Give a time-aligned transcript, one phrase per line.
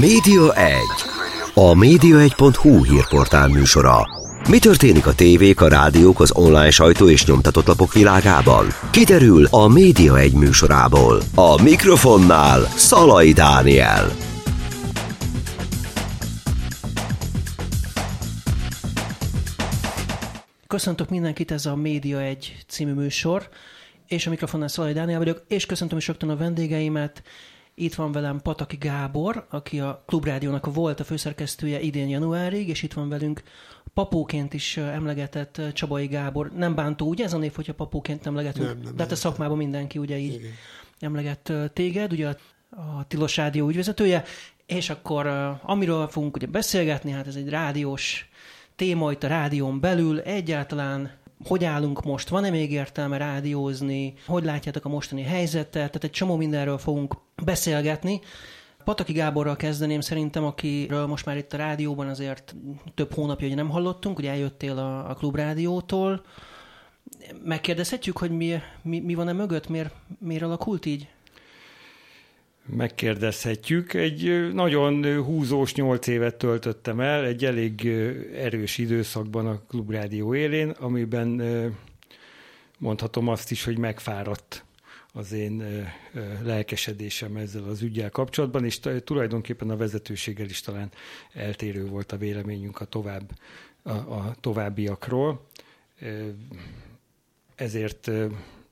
[0.00, 0.78] Média 1.
[1.54, 4.08] A média1.hu hírportál műsora.
[4.48, 8.66] Mi történik a tévék, a rádiók, az online sajtó és nyomtatott lapok világában?
[8.90, 11.20] Kiderül a Média 1 műsorából.
[11.34, 14.10] A mikrofonnál Szalai Dániel.
[20.66, 23.48] Köszöntök mindenkit, ez a Média 1 című műsor,
[24.06, 27.22] és a mikrofonnál Szalai Dániel vagyok, és köszöntöm is rögtön a vendégeimet.
[27.74, 32.92] Itt van velem Pataki Gábor, aki a Klubrádiónak volt a főszerkesztője idén januárig, és itt
[32.92, 33.42] van velünk
[33.94, 36.50] papóként is emlegetett Csabai Gábor.
[36.56, 38.66] Nem bántó, ugye ez a név, hogyha papóként emlegetünk?
[38.66, 40.50] Nem, nem, De hát a szakmában mindenki ugye így Igen.
[41.00, 42.36] emleget téged, ugye a-
[42.70, 44.24] a Tilos Rádió ügyvezetője,
[44.66, 45.26] és akkor
[45.62, 48.28] amiről fogunk ugye beszélgetni, hát ez egy rádiós
[48.76, 51.10] téma itt a rádión belül, egyáltalán
[51.44, 56.36] hogy állunk most, van-e még értelme rádiózni, hogy látjátok a mostani helyzetet, tehát egy csomó
[56.36, 58.20] mindenről fogunk beszélgetni.
[58.84, 62.54] Pataki Gáborral kezdeném szerintem, akiről most már itt a rádióban azért
[62.94, 66.24] több hónapja hogy nem hallottunk, ugye eljöttél a, a klubrádiótól.
[67.44, 71.08] Megkérdezhetjük, hogy mi, mi, mi van-e mögött, miért, miért alakult így?
[72.66, 73.94] Megkérdezhetjük.
[73.94, 77.86] Egy nagyon húzós nyolc évet töltöttem el, egy elég
[78.34, 81.42] erős időszakban a Klubrádió élén, amiben
[82.78, 84.64] mondhatom azt is, hogy megfáradt
[85.12, 85.86] az én
[86.42, 90.90] lelkesedésem ezzel az ügyel kapcsolatban, és tulajdonképpen a vezetőséggel is talán
[91.32, 93.30] eltérő volt a véleményünk a, tovább,
[93.82, 95.46] a, a továbbiakról.
[97.54, 98.10] Ezért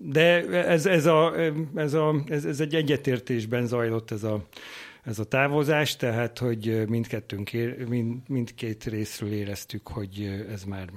[0.02, 1.34] de ez, ez, a,
[1.74, 4.46] ez, a, ez, ez egy egyetértésben zajlott ez a,
[5.02, 10.88] ez a távozás, tehát hogy mindkettőnk, ér- mind, mindkét részről éreztük, hogy ez már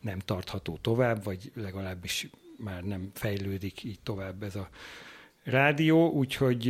[0.00, 4.68] nem tartható tovább, vagy legalábbis már nem fejlődik így tovább ez a
[5.44, 6.66] rádió, úgyhogy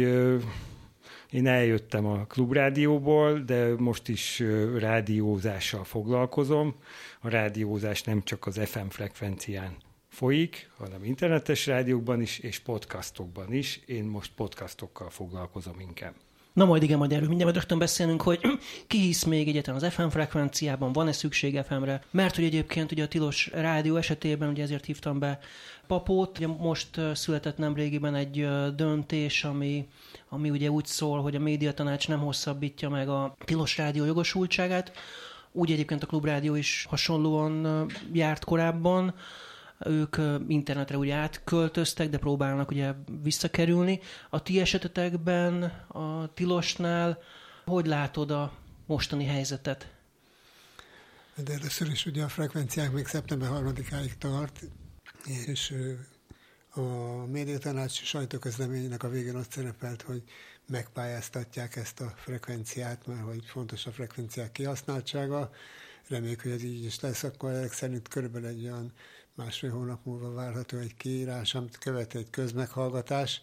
[1.31, 4.43] én eljöttem a klubrádióból, de most is
[4.79, 6.75] rádiózással foglalkozom.
[7.21, 9.77] A rádiózás nem csak az FM frekvencián
[10.13, 13.81] folyik, hanem internetes rádiókban is, és podcastokban is.
[13.87, 16.15] Én most podcastokkal foglalkozom inkább.
[16.53, 18.41] Na majd igen, majd erről mindjárt rögtön beszélünk, hogy
[18.87, 23.09] ki hisz még egyetlen az FM frekvenciában, van-e szükség FM-re, mert hogy egyébként ugye a
[23.09, 25.39] Tilos Rádió esetében, ugye ezért hívtam be
[25.87, 29.89] Papót, ugye most született nemrégiben egy döntés, ami,
[30.29, 34.93] ami ugye úgy szól, hogy a médiatanács nem hosszabbítja meg a Tilos Rádió jogosultságát,
[35.53, 39.15] úgy egyébként a Klubrádió is hasonlóan járt korábban,
[39.87, 40.17] ők
[40.49, 44.01] internetre ugye átköltöztek, de próbálnak ugye visszakerülni.
[44.31, 47.19] A ti esetetekben, a Tilosnál,
[47.65, 48.53] hogy látod a
[48.87, 49.93] mostani helyzetet?
[51.45, 54.61] De először is ugye a frekvenciák még szeptember 3-áig tart,
[55.47, 55.75] és
[56.75, 56.81] a
[57.27, 60.23] médiatanács sajtóközleményének a végén ott szerepelt, hogy
[60.67, 65.51] megpályáztatják ezt a frekvenciát, mert hogy fontos a frekvenciák kihasználtsága.
[66.09, 68.93] Reméljük, hogy ez így is lesz, akkor ezek szerint körülbelül egy olyan
[69.35, 73.43] másfél hónap múlva várható egy kiírás, amit követ egy közmeghallgatás,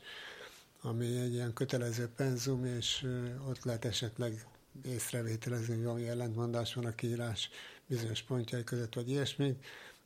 [0.81, 3.07] ami egy ilyen kötelező penzum, és
[3.47, 4.47] ott lehet esetleg
[4.83, 7.49] észrevételezni, hogy valami ellentmondás van a kiírás
[7.87, 9.57] bizonyos pontjai között, vagy ilyesmi.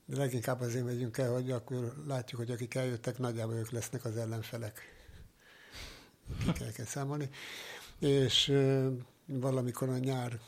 [0.06, 4.18] De leginkább azért megyünk el, hogy akkor látjuk, hogy akik eljöttek, nagyjából ők lesznek az
[4.18, 4.82] ellenfelek.
[6.54, 7.30] Ki kell, számolni.
[8.00, 8.54] És
[9.26, 10.40] valamikor a nyár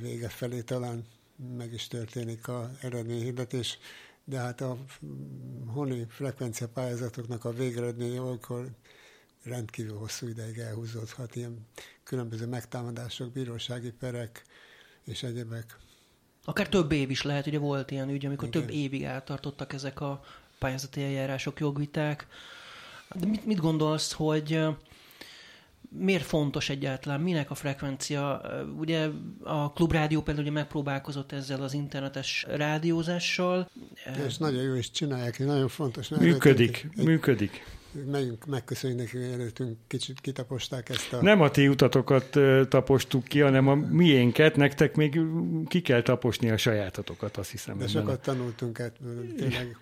[0.00, 1.04] vége felé talán
[1.56, 3.78] meg is történik a eredményhirdetés,
[4.28, 8.70] de hát a mm, honi frekvencia pályázatoknak a végeredménye olykor
[9.42, 11.66] rendkívül hosszú ideig elhúzódhat, ilyen
[12.02, 14.42] különböző megtámadások, bírósági perek
[15.04, 15.76] és egyebek.
[16.44, 18.60] Akár több év is lehet, ugye volt ilyen ügy, amikor Igen.
[18.60, 20.24] több évig eltartottak ezek a
[20.58, 22.26] pályázati eljárások, jogviták.
[23.14, 24.66] De mit, mit gondolsz, hogy
[25.98, 28.40] miért fontos egyáltalán, minek a frekvencia?
[28.78, 29.08] Ugye
[29.42, 33.70] a klubrádió például ugye megpróbálkozott ezzel az internetes rádiózással.
[34.26, 36.08] És nagyon jó is csinálják, és nagyon fontos.
[36.08, 37.64] Működik, előttünk- egy- működik.
[38.10, 41.22] Megyünk, megköszönjük neki, hogy előttünk kicsit kitaposták ezt a...
[41.22, 45.20] Nem a ti utatokat tapostuk ki, hanem a miénket, nektek még
[45.68, 47.78] ki kell taposni a sajátotokat, azt hiszem.
[47.78, 49.76] De a- sokat tanultunk ebből, tényleg.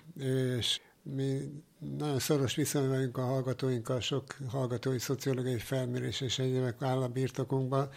[0.58, 1.62] És mi
[1.96, 7.90] nagyon szoros viszonyban vagyunk a hallgatóinkkal, sok hallgatói szociológiai felmérés és egyébek áll a birtokunkban,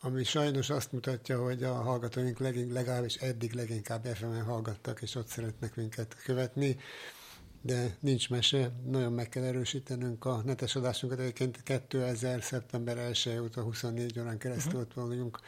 [0.00, 5.26] ami sajnos azt mutatja, hogy a hallgatóink legink, legalábbis eddig leginkább FM-en hallgattak, és ott
[5.26, 6.76] szeretnek minket követni,
[7.62, 11.18] de nincs mese, nagyon meg kell erősítenünk a netes adásunkat.
[11.18, 12.42] Egyébként 2000.
[12.42, 15.38] szeptember 1 óta 24 órán keresztül ott vagyunk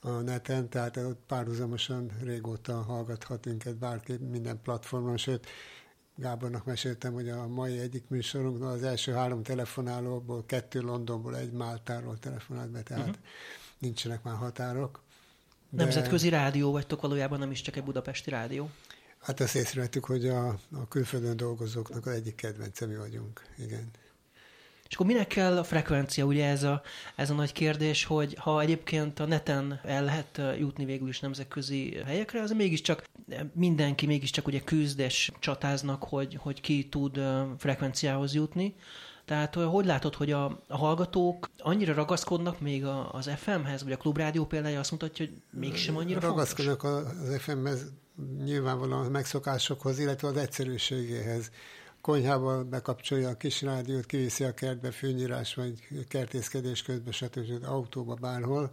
[0.00, 5.46] a neten, tehát ott párhuzamosan régóta hallgathat minket bárki minden platformon, sőt,
[6.20, 12.18] Gábornak meséltem, hogy a mai egyik műsorunknál az első három telefonálóból, kettő Londonból, egy Máltáról
[12.18, 13.22] telefonált be, tehát uh-huh.
[13.78, 15.02] nincsenek már határok.
[15.70, 15.82] De...
[15.82, 18.70] Nemzetközi rádió vagytok valójában, nem is csak egy budapesti rádió.
[19.18, 23.90] Hát azt észrevettük, hogy a, a külföldön dolgozóknak az egyik kedvence mi vagyunk, igen.
[24.88, 26.24] És akkor minek kell a frekvencia?
[26.24, 26.82] Ugye ez a,
[27.16, 31.96] ez a nagy kérdés, hogy ha egyébként a neten el lehet jutni végül is nemzetközi
[32.04, 33.04] helyekre, az mégiscsak
[33.52, 37.20] mindenki mégiscsak ugye küzd és csatáznak, hogy, hogy ki tud
[37.58, 38.74] frekvenciához jutni.
[39.24, 43.96] Tehát hogy látod, hogy a, a hallgatók annyira ragaszkodnak még a, az FM-hez, vagy a
[43.96, 47.12] klubrádió példája azt mutatja, hogy mégsem annyira Ragaszkodnak fontos?
[47.12, 47.92] az FM-hez
[48.44, 51.50] nyilvánvalóan a megszokásokhoz, illetve az egyszerűségéhez
[52.00, 57.64] konyhába bekapcsolja a kis rádiót, kiviszi a kertbe fűnyírás, vagy kertészkedés közben, stb.
[57.64, 58.72] autóba, bárhol.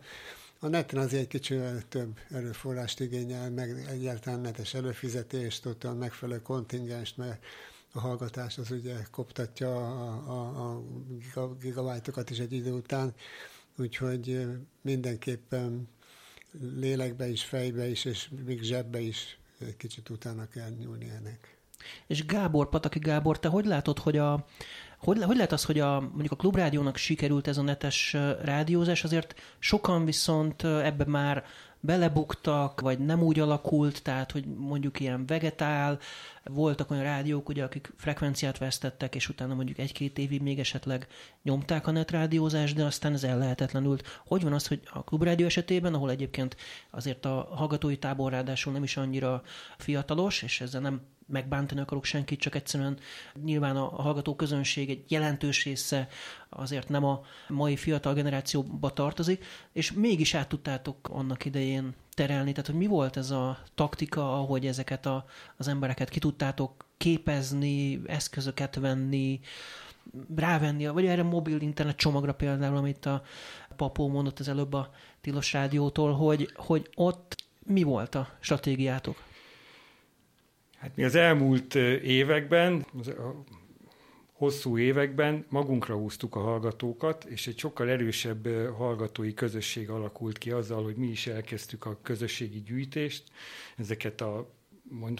[0.59, 6.41] A neten azért egy kicsit több erőforrást igényel, meg egyáltalán netes előfizetést, ott a megfelelő
[6.41, 7.43] kontingenst, mert
[7.91, 13.13] a hallgatás az ugye koptatja a, a, a gigabájtokat is egy idő után,
[13.77, 14.47] úgyhogy
[14.81, 15.87] mindenképpen
[16.75, 21.54] lélekbe is, fejbe is, és még zsebbe is egy kicsit utána kell nyúlni ennek.
[22.07, 24.45] És Gábor, Pataki Gábor, te hogy látod, hogy a,
[24.97, 29.35] hogy, hogy lehet az, hogy a, mondjuk a klubrádiónak sikerült ez a netes rádiózás, azért
[29.59, 31.43] sokan viszont ebbe már
[31.85, 35.99] belebuktak, vagy nem úgy alakult, tehát, hogy mondjuk ilyen vegetál,
[36.43, 41.07] voltak olyan rádiók, ugye, akik frekvenciát vesztettek, és utána mondjuk egy-két évig még esetleg
[41.43, 44.21] nyomták a netrádiózást, de aztán ez ellehetetlenült.
[44.25, 46.55] Hogy van az, hogy a klubrádió esetében, ahol egyébként
[46.89, 49.41] azért a hallgatói tábor ráadásul nem is annyira
[49.77, 52.97] fiatalos, és ezzel nem megbántani akarok senkit, csak egyszerűen
[53.43, 56.07] nyilván a hallgató közönség egy jelentős része
[56.49, 62.65] azért nem a mai fiatal generációba tartozik, és mégis át tudtátok annak idején terelni, tehát
[62.65, 65.25] hogy mi volt ez a taktika, ahogy ezeket a,
[65.57, 69.39] az embereket ki tudtátok képezni, eszközöket venni,
[70.35, 73.23] rávenni, vagy erre mobil internet csomagra például, amit a
[73.75, 74.89] papó mondott az előbb a
[75.21, 77.35] Tilos Rádiótól, hogy, hogy ott
[77.65, 79.23] mi volt a stratégiátok?
[80.85, 83.13] Hát mi az elmúlt években, az
[84.33, 88.47] hosszú években magunkra húztuk a hallgatókat, és egy sokkal erősebb
[88.77, 93.23] hallgatói közösség alakult ki azzal, hogy mi is elkezdtük a közösségi gyűjtést,
[93.77, 94.49] ezeket a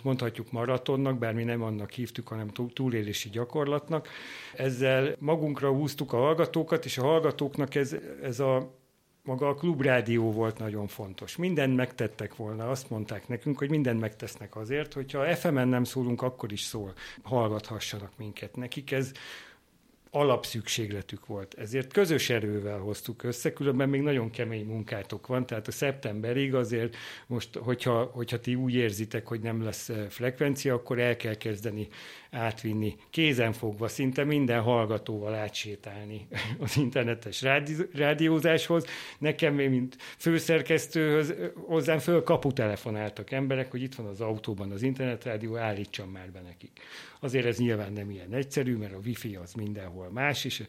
[0.04, 4.08] mondhatjuk maratonnak, bár mi nem annak hívtuk, hanem túlélési gyakorlatnak.
[4.56, 8.84] Ezzel magunkra húztuk a hallgatókat, és a hallgatóknak ez, ez a
[9.26, 11.36] maga a klubrádió volt nagyon fontos.
[11.36, 16.52] Mindent megtettek volna, azt mondták nekünk, hogy mindent megtesznek azért, hogyha FM-en nem szólunk, akkor
[16.52, 16.94] is szól,
[17.24, 18.56] hallgathassanak minket.
[18.56, 19.12] Nekik ez
[20.16, 21.54] alapszükségletük volt.
[21.54, 26.96] Ezért közös erővel hoztuk össze, különben még nagyon kemény munkátok van, tehát a szeptemberig azért
[27.28, 31.88] most, hogyha, hogyha ti úgy érzitek, hogy nem lesz eh, frekvencia, akkor el kell kezdeni
[32.36, 36.28] átvinni, kézenfogva szinte minden hallgatóval átsétálni
[36.60, 38.86] az internetes rádi, rádiózáshoz.
[39.18, 46.10] Nekem, mint főszerkesztőhöz, hozzám föl kaputelefonáltak emberek, hogy itt van az autóban az internetrádió, állítsam
[46.10, 46.80] már be nekik.
[47.20, 50.62] Azért ez nyilván nem ilyen egyszerű, mert a wifi az mindenhol más is,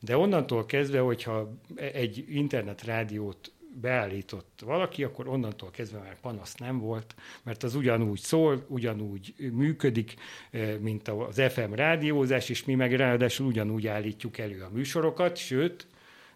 [0.00, 7.14] de onnantól kezdve, hogyha egy internetrádiót beállított valaki, akkor onnantól kezdve már panasz nem volt,
[7.42, 10.14] mert az ugyanúgy szól, ugyanúgy működik,
[10.50, 15.86] eh, mint az FM rádiózás, és mi meg ráadásul ugyanúgy állítjuk elő a műsorokat, sőt,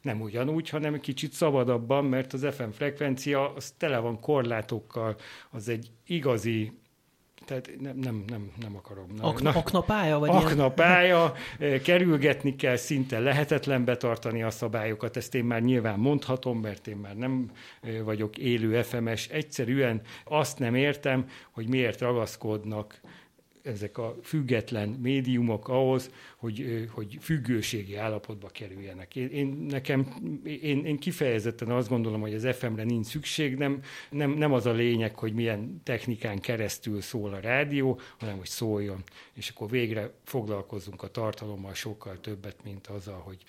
[0.02, 5.16] nem ugyanúgy, hanem kicsit szabadabban, mert az FM frekvencia az tele van korlátokkal,
[5.50, 6.72] az egy igazi
[7.44, 9.06] tehát nem, nem, nem, nem akarom.
[9.16, 9.24] Nem.
[9.24, 10.18] Akna, aknapálya?
[10.18, 11.72] Vagy aknapálya, ilyen?
[11.72, 16.96] Eh, kerülgetni kell, szinte lehetetlen betartani a szabályokat, ezt én már nyilván mondhatom, mert én
[16.96, 19.28] már nem eh, vagyok élő FMS.
[19.28, 23.00] Egyszerűen azt nem értem, hogy miért ragaszkodnak
[23.62, 29.16] ezek a független médiumok ahhoz, hogy, hogy függőségi állapotba kerüljenek.
[29.16, 34.30] Én, én nekem, én, én kifejezetten azt gondolom, hogy az FM-re nincs szükség, nem, nem,
[34.30, 39.02] nem az a lényeg, hogy milyen technikán keresztül szól a rádió, hanem hogy szóljon.
[39.34, 43.42] És akkor végre foglalkozunk a tartalommal sokkal többet, mint azzal, hogy,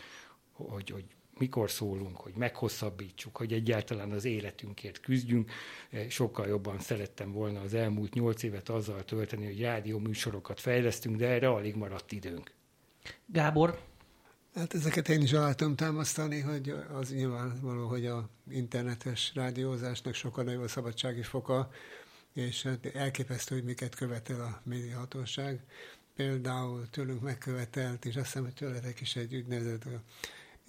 [0.51, 1.05] hogy, hogy
[1.39, 5.51] mikor szólunk, hogy meghosszabbítsuk, hogy egyáltalán az életünkért küzdjünk.
[5.89, 11.15] Eh, sokkal jobban szerettem volna az elmúlt nyolc évet azzal tölteni, hogy rádió műsorokat fejlesztünk,
[11.15, 12.51] de erre alig maradt időnk.
[13.25, 13.87] Gábor?
[14.55, 20.43] Hát ezeket én is alá tudom támasztani, hogy az nyilvánvaló, hogy a internetes rádiózásnak sokkal
[20.43, 21.69] nagyobb a szabadsági foka,
[22.33, 25.63] és hát elképesztő, hogy miket követel a médiahatóság.
[26.15, 29.83] Például tőlünk megkövetelt, és azt hiszem, hogy tőletek is egy úgynevezett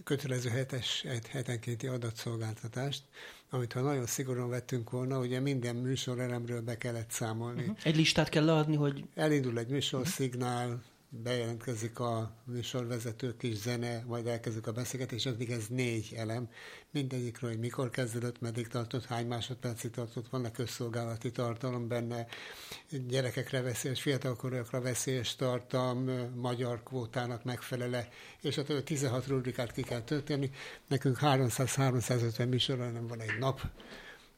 [0.05, 3.03] kötelező hetes, hetenkénti adatszolgáltatást,
[3.51, 7.61] amit ha nagyon szigorúan vettünk volna, ugye minden műsorelemről be kellett számolni.
[7.61, 7.77] Uh-huh.
[7.83, 9.05] Egy listát kell leadni, hogy...
[9.15, 16.15] Elindul egy műsorszignál, bejelentkezik a műsorvezető kis zene, majd elkezdjük a beszélgetést, addig ez négy
[16.17, 16.49] elem.
[16.91, 22.27] Mindegyikről, hogy mikor kezdődött, meddig tartott, hány másodpercig tartott, vannak közszolgálati tartalom benne,
[23.09, 28.09] gyerekekre veszélyes, fiatalkorúakra veszélyes tartalom, magyar kvótának megfelele,
[28.41, 30.51] és a 16 rubrikát ki kell tölteni.
[30.87, 33.61] Nekünk 300-350 műsorra nem van egy nap,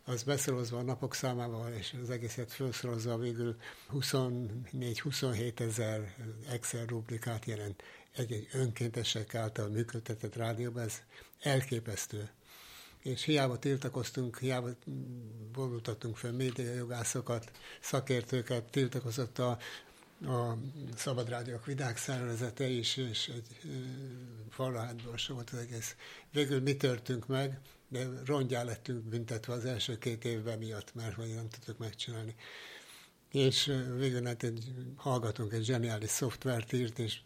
[0.05, 3.57] az beszorozva a napok számával, és az egészet felszorozva végül
[3.93, 6.15] 24-27 ezer
[6.49, 7.83] Excel rubrikát jelent
[8.13, 11.03] egy-egy önkéntesek által működtetett rádióban, ez
[11.41, 12.31] elképesztő.
[12.99, 14.69] És hiába tiltakoztunk, hiába
[15.53, 19.59] vonultattunk fel médiajogászokat, szakértőket, tiltakozott a,
[20.25, 20.59] a
[20.97, 23.71] Szabad Rádiók Vidák szervezete is, és egy
[24.51, 25.97] falahátból volt az egész.
[26.31, 27.61] Végül mi törtünk meg,
[27.93, 32.35] de rongyá lettünk büntetve az első két évben miatt, mert hogy nem tudtuk megcsinálni.
[33.33, 37.19] És végül hát egy hallgatunk egy zseniális szoftvert írt, és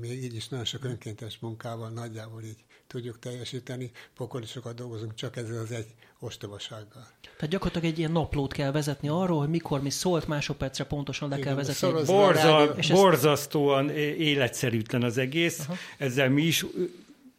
[0.00, 3.90] még, így is nagyon sok önkéntes munkával nagyjából így tudjuk teljesíteni.
[4.14, 7.06] Pokoli sokat dolgozunk csak ezzel az egy ostobasággal.
[7.36, 11.34] Tehát gyakorlatilag egy ilyen naplót kell vezetni arról, hogy mikor mi szólt, másodpercre pontosan le
[11.36, 12.04] Igen, kell vezetni.
[12.04, 15.60] Borza, borzasztóan életszerűtlen az egész.
[15.60, 15.74] Aha.
[15.98, 16.64] Ezzel mi is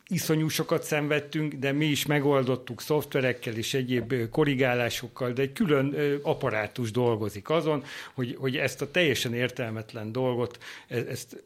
[0.08, 6.92] iszonyú sokat szenvedtünk, de mi is megoldottuk szoftverekkel és egyéb korrigálásokkal, de egy külön apparátus
[6.92, 7.84] dolgozik azon,
[8.14, 11.44] hogy, hogy ezt a teljesen értelmetlen dolgot, e, ezt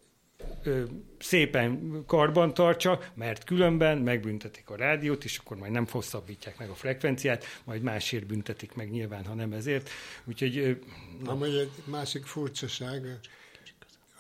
[1.20, 6.74] szépen karban tartsa, mert különben megbüntetik a rádiót, és akkor majd nem hosszabbítják meg a
[6.74, 9.90] frekvenciát, majd másért büntetik meg nyilván, ha nem ezért.
[10.24, 10.82] Úgyhogy...
[11.24, 11.32] Na.
[11.32, 13.20] Amely egy másik furcsaság,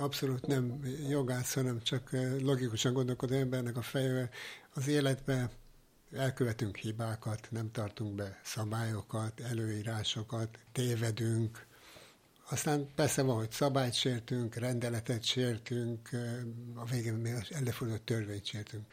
[0.01, 0.79] abszolút nem
[1.09, 4.29] jogász, hanem csak eh, logikusan gondolkodó embernek a fejével
[4.73, 5.49] az életbe
[6.15, 11.65] elkövetünk hibákat, nem tartunk be szabályokat, előírásokat, tévedünk,
[12.49, 16.39] aztán persze van, hogy szabályt sértünk, rendeletet sértünk, eh,
[16.75, 18.85] a végén még előfordult törvényt sértünk.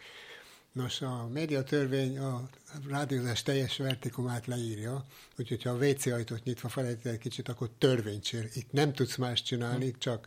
[0.72, 2.48] Nos, a médiatörvény a
[2.88, 5.04] rádiózás teljes vertikumát leírja,
[5.38, 8.50] úgyhogy ha a WC ajtót nyitva felejtett egy kicsit, akkor törvényt sér.
[8.54, 10.26] Itt nem tudsz más csinálni, csak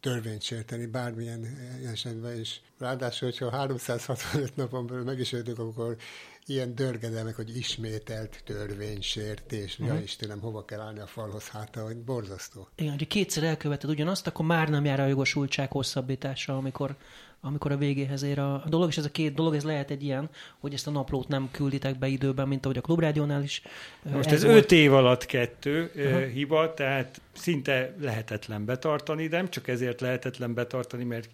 [0.00, 1.46] törvényt sérteni bármilyen
[1.92, 2.60] esetben is.
[2.78, 5.96] Ráadásul, hogyha 365 napon belül meg is jöttünk, akkor
[6.46, 9.86] ilyen dörgedelmek, hogy ismételt törvénysértés, uh-huh.
[9.86, 10.02] ja mhm.
[10.02, 12.68] Istenem, hova kell állni a falhoz hátra, hogy borzasztó.
[12.74, 16.96] Igen, hogy kétszer elköveted ugyanazt, akkor már nem jár a jogosultság hosszabbítása, amikor
[17.42, 20.30] amikor a végéhez ér a dolog, és ez a két dolog, ez lehet egy ilyen,
[20.58, 23.62] hogy ezt a naplót nem külditek be időben, mint ahogy a klubrádiónál is.
[24.02, 26.24] Most ez, ez öt év alatt kettő uh-huh.
[26.24, 31.30] hiba, tehát szinte lehetetlen betartani, de nem csak ezért lehetetlen betartani, mert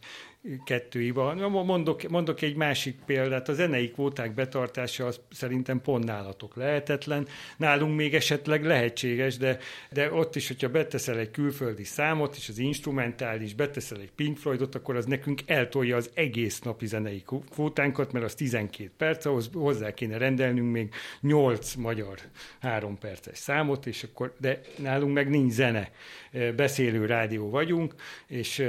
[0.64, 1.48] kettő hiba.
[1.48, 7.26] Mondok, mondok egy másik példát, a zenei kvóták betartása az szerintem pont nálatok lehetetlen.
[7.56, 9.58] Nálunk még esetleg lehetséges, de,
[9.90, 14.74] de ott is, hogyha beteszel egy külföldi számot, és az instrumentális, beteszel egy Pink Floydot,
[14.74, 19.94] akkor az nekünk eltolja az egész napi zenei kvótánkat, mert az 12 perc, ahhoz hozzá
[19.94, 22.18] kéne rendelnünk még 8 magyar
[22.60, 25.90] 3 perces számot, és akkor, de nálunk meg nincs zene.
[26.56, 27.94] Beszélő rádió vagyunk,
[28.26, 28.64] és,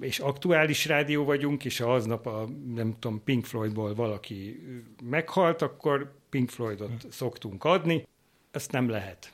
[0.00, 4.60] és aktuális rádió, vagyunk, és ha aznap a, nem tudom, Pink Floydból valaki
[5.02, 8.06] meghalt, akkor Pink Floydot szoktunk adni.
[8.50, 9.32] Ezt nem lehet.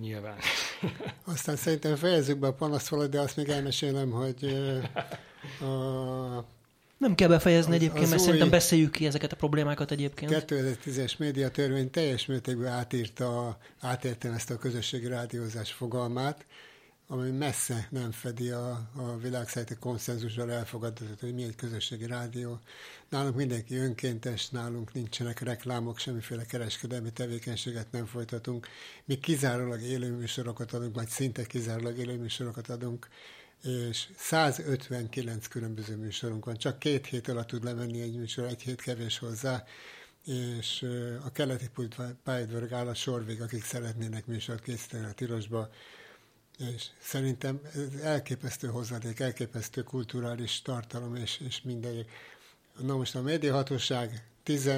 [0.00, 0.36] Nyilván.
[1.24, 4.44] Aztán szerintem fejezzük be a panaszt de azt még elmesélem, hogy
[5.60, 6.44] a
[6.98, 10.44] nem kell befejezni az, egyébként, az mert szerintem beszéljük ki ezeket a problémákat egyébként.
[10.48, 16.44] 2010-es médiatörvény teljes mértékben átírta, átértem ezt a közösségi rádiózás fogalmát,
[17.06, 22.60] ami messze nem fedi a, a világszerte konszenzussal elfogadott, hogy mi egy közösségi rádió.
[23.08, 28.68] Nálunk mindenki önkéntes, nálunk nincsenek reklámok, semmiféle kereskedelmi tevékenységet nem folytatunk.
[29.04, 33.08] Mi kizárólag élőműsorokat adunk, vagy szinte kizárólag élőműsorokat adunk,
[33.64, 36.56] és 159 különböző műsorunk van.
[36.56, 39.64] Csak két hét alatt tud lemenni egy műsor, egy hét kevés hozzá,
[40.26, 40.86] és
[41.24, 41.70] a keleti
[42.24, 45.70] pályadvörg áll a sorvég, akik szeretnének műsort készíteni a Tirosba,
[46.58, 52.06] és szerintem ez elképesztő hozzáték, elképesztő kulturális tartalom, és, és minden.
[52.80, 54.70] Na most a médiahatóság 10,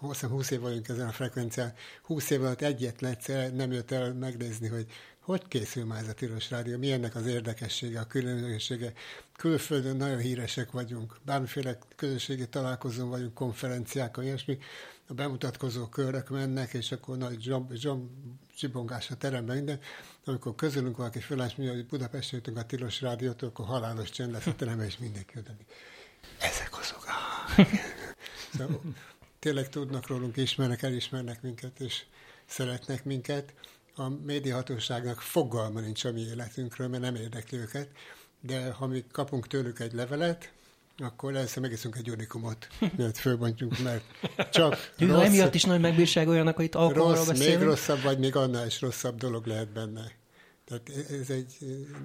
[0.00, 4.68] 20 év vagyunk ezen a frekvencián, 20 év alatt egyetlen egyszer nem jött el megnézni,
[4.68, 4.86] hogy
[5.28, 8.92] hogy készül már ez a Tilos Rádió, mi ennek az érdekessége, a különlegessége.
[9.36, 14.58] Külföldön nagyon híresek vagyunk, bármiféle közösségi találkozón vagyunk, konferenciákon, ilyesmi,
[15.06, 18.10] a bemutatkozó körök mennek, és akkor nagy zsomb, zsomb,
[18.56, 19.80] csibongás a teremben minden.
[20.24, 24.46] Amikor közülünk valaki fölállás, mi, hogy Budapesten jöttünk a Tilos Rádiótól, akkor halálos csend lesz
[24.46, 25.50] a teremben, és mindenki oda.
[26.38, 27.04] Ezek azok.
[27.06, 27.66] Ah.
[28.56, 28.80] szóval,
[29.38, 32.04] tényleg tudnak rólunk, ismernek, elismernek minket, és
[32.46, 33.52] szeretnek minket.
[33.98, 37.88] A médiahatóságnak fogalma nincs a mi életünkről, mert nem érdekli őket,
[38.40, 40.52] de ha mi kapunk tőlük egy levelet,
[40.98, 44.04] akkor először megiszunk egy unikumot, mert fölbontjuk, mert
[44.50, 47.58] csak Jó, rossz, emiatt is nagy megbírság olyanok, hogy itt alkoholról rossz, beszélünk.
[47.58, 50.12] még rosszabb, vagy még annál is rosszabb dolog lehet benne.
[50.68, 51.56] Tehát ez egy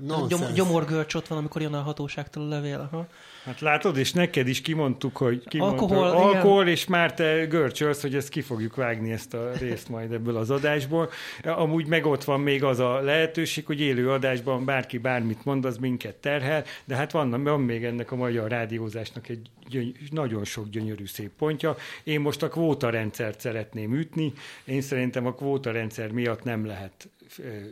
[0.01, 0.41] nonsens.
[0.41, 2.89] Gyom, gyomorgörcs ott van, amikor jön a hatóságtól a levél.
[2.91, 3.08] Aha.
[3.43, 8.15] Hát látod, és neked is kimondtuk, hogy kimondtuk, Alkohol, alkohol és már te görcsölsz, hogy
[8.15, 11.10] ezt ki fogjuk vágni ezt a részt majd ebből az adásból.
[11.43, 15.77] Amúgy meg ott van még az a lehetőség, hogy élő adásban bárki bármit mond, az
[15.77, 20.70] minket terhel, de hát van, van még ennek a magyar rádiózásnak egy gyöny- nagyon sok
[20.70, 21.75] gyönyörű szép pontja.
[22.03, 24.34] Én most a kvóta rendszert szeretném ütni.
[24.65, 27.10] Én szerintem a kvóta rendszer miatt nem lehet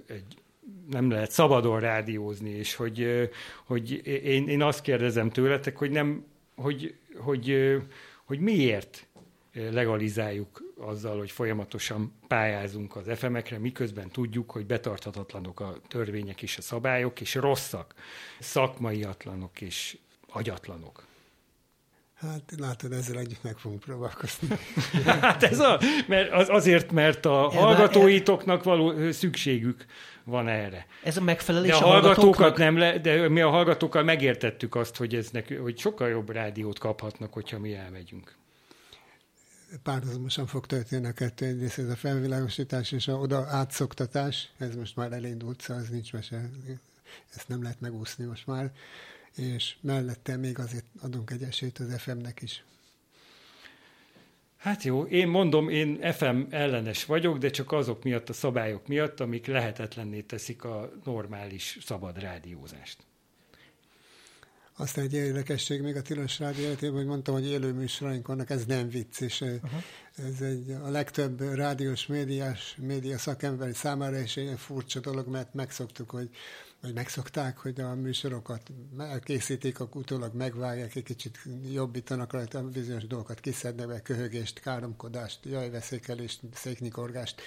[0.07, 0.40] egy
[0.89, 3.29] nem lehet szabadon rádiózni, és hogy,
[3.65, 6.25] hogy én, én azt kérdezem tőletek, hogy nem,
[6.55, 7.75] hogy, hogy,
[8.25, 9.07] hogy miért
[9.53, 16.61] legalizáljuk azzal, hogy folyamatosan pályázunk az FM-ekre, miközben tudjuk, hogy betarthatatlanok a törvények és a
[16.61, 17.93] szabályok, és rosszak,
[18.39, 21.09] szakmaiatlanok és agyatlanok.
[22.21, 24.47] Hát látod, ezzel együtt meg fogunk próbálkozni.
[25.05, 29.85] hát ez a, mert az, azért, mert a hallgatóitoknak való szükségük
[30.23, 30.85] van erre.
[31.03, 34.95] Ez a megfelelés de a, a hallgatókat nem le, de mi a hallgatókkal megértettük azt,
[34.95, 38.35] hogy, ez nek, hogy sokkal jobb rádiót kaphatnak, hogyha mi elmegyünk.
[39.83, 44.95] Párhuzamosan fog történni a kettő, egyrészt ez a felvilágosítás és a oda átszoktatás, ez most
[44.95, 46.49] már elindult, szóval ez nincs mese,
[47.35, 48.71] ezt nem lehet megúszni most már,
[49.35, 52.63] és mellette még azért adunk egy esélyt az FM-nek is.
[54.57, 59.19] Hát jó, én mondom, én FM ellenes vagyok, de csak azok miatt, a szabályok miatt,
[59.19, 62.97] amik lehetetlenné teszik a normális szabad rádiózást.
[64.75, 68.65] Aztán egy érdekesség még a Tilos Rádió életében, hogy mondtam, hogy élő műsoraink vannak, ez
[68.65, 69.71] nem vicc, és uh-huh.
[70.15, 76.09] ez egy, a legtöbb rádiós médiás, média szakemberi számára is egy furcsa dolog, mert megszoktuk,
[76.09, 76.29] hogy
[76.81, 81.39] vagy megszokták, hogy a műsorokat elkészítik, akkor utólag megvágják, egy kicsit
[81.71, 87.41] jobbítanak rajta, bizonyos dolgokat kiszednek be, köhögést, káromkodást, jajveszékelést, széknyikorgást.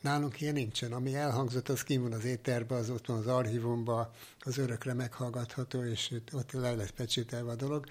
[0.00, 0.92] Nálunk ilyen nincsen.
[0.92, 6.14] Ami elhangzott, az kim az éterbe, az ott van az archívumban, az örökre meghallgatható, és
[6.32, 7.86] ott le lett pecsételve a dolog.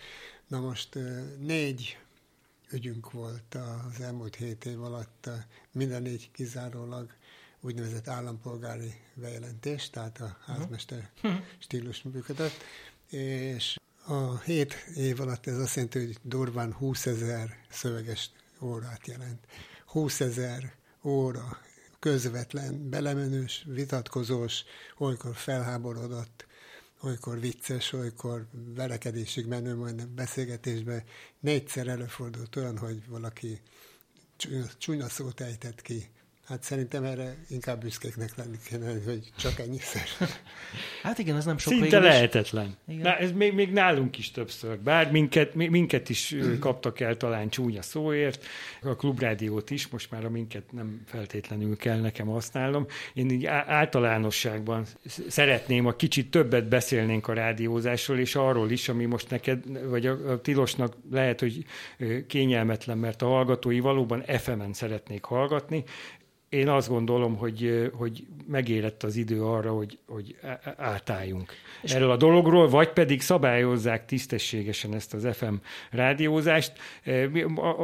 [0.47, 0.97] Na most
[1.39, 1.97] négy
[2.71, 3.58] ügyünk volt
[3.89, 5.30] az elmúlt hét év alatt,
[5.71, 7.13] minden négy kizárólag
[7.62, 11.10] úgynevezett állampolgári bejelentés, tehát a házmester
[11.60, 12.63] stílus működött,
[13.10, 19.45] és a hét év alatt ez azt jelenti, hogy durván 20 ezer szöveges órát jelent.
[19.86, 21.62] 20 ezer óra
[22.00, 24.63] közvetlen, belemenős, vitatkozós,
[24.98, 26.45] olykor felháborodott,
[27.02, 31.04] olykor vicces, olykor verekedésig menő majdnem beszélgetésben.
[31.39, 33.62] Négyszer előfordult olyan, hogy valaki
[34.78, 36.10] csúnya szót ejtett ki,
[36.49, 40.03] Hát szerintem erre inkább büszkéknek lenni kéne, hogy csak ennyiszer.
[41.03, 42.75] Hát igen, ez nem sok Szinte lehetetlen.
[42.85, 44.79] Na, ez még, még nálunk is többször.
[44.79, 48.45] Bár minket, minket is kaptak el talán csúnya szóért,
[48.81, 52.85] a klubrádiót is, most már a minket nem feltétlenül kell nekem használnom.
[53.13, 54.85] Én így általánosságban
[55.27, 60.31] szeretném, a kicsit többet beszélnénk a rádiózásról, és arról is, ami most neked, vagy a,
[60.31, 61.65] a Tilosnak lehet, hogy
[62.27, 65.83] kényelmetlen, mert a hallgatói valóban FM-en szeretnék hallgatni,
[66.49, 70.38] én azt gondolom, hogy, hogy megérett az idő arra, hogy, hogy
[70.77, 75.53] átálljunk és erről a dologról, vagy pedig szabályozzák tisztességesen ezt az FM
[75.91, 76.73] rádiózást.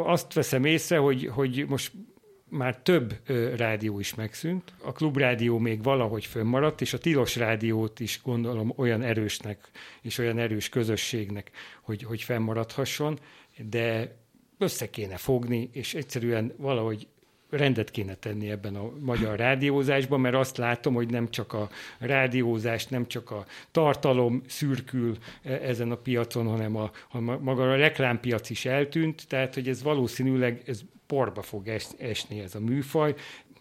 [0.06, 1.91] Azt veszem észre, hogy, hogy most
[2.49, 3.15] már több
[3.56, 9.01] rádió is megszűnt, a klubrádió még valahogy fönnmaradt, és a tilos rádiót is gondolom olyan
[9.01, 9.69] erősnek
[10.01, 11.51] és olyan erős közösségnek,
[11.82, 13.19] hogy, hogy fennmaradhasson,
[13.69, 14.15] de
[14.58, 17.08] össze kéne fogni, és egyszerűen valahogy
[17.49, 22.88] rendet kéne tenni ebben a magyar rádiózásban, mert azt látom, hogy nem csak a rádiózás,
[22.88, 28.49] nem csak a tartalom szürkül e, ezen a piacon, hanem a, a maga a reklámpiac
[28.49, 33.15] is eltűnt, tehát hogy ez valószínűleg ez porba fog esni ez a műfaj,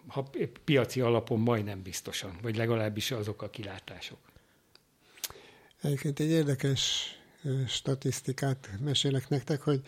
[0.07, 0.31] ha
[0.65, 4.19] piaci alapon majdnem biztosan, vagy legalábbis azok a kilátások.
[5.83, 7.15] Egyébként egy érdekes
[7.67, 9.81] statisztikát mesélek nektek, hogy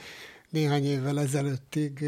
[0.50, 2.04] néhány évvel ezelőttig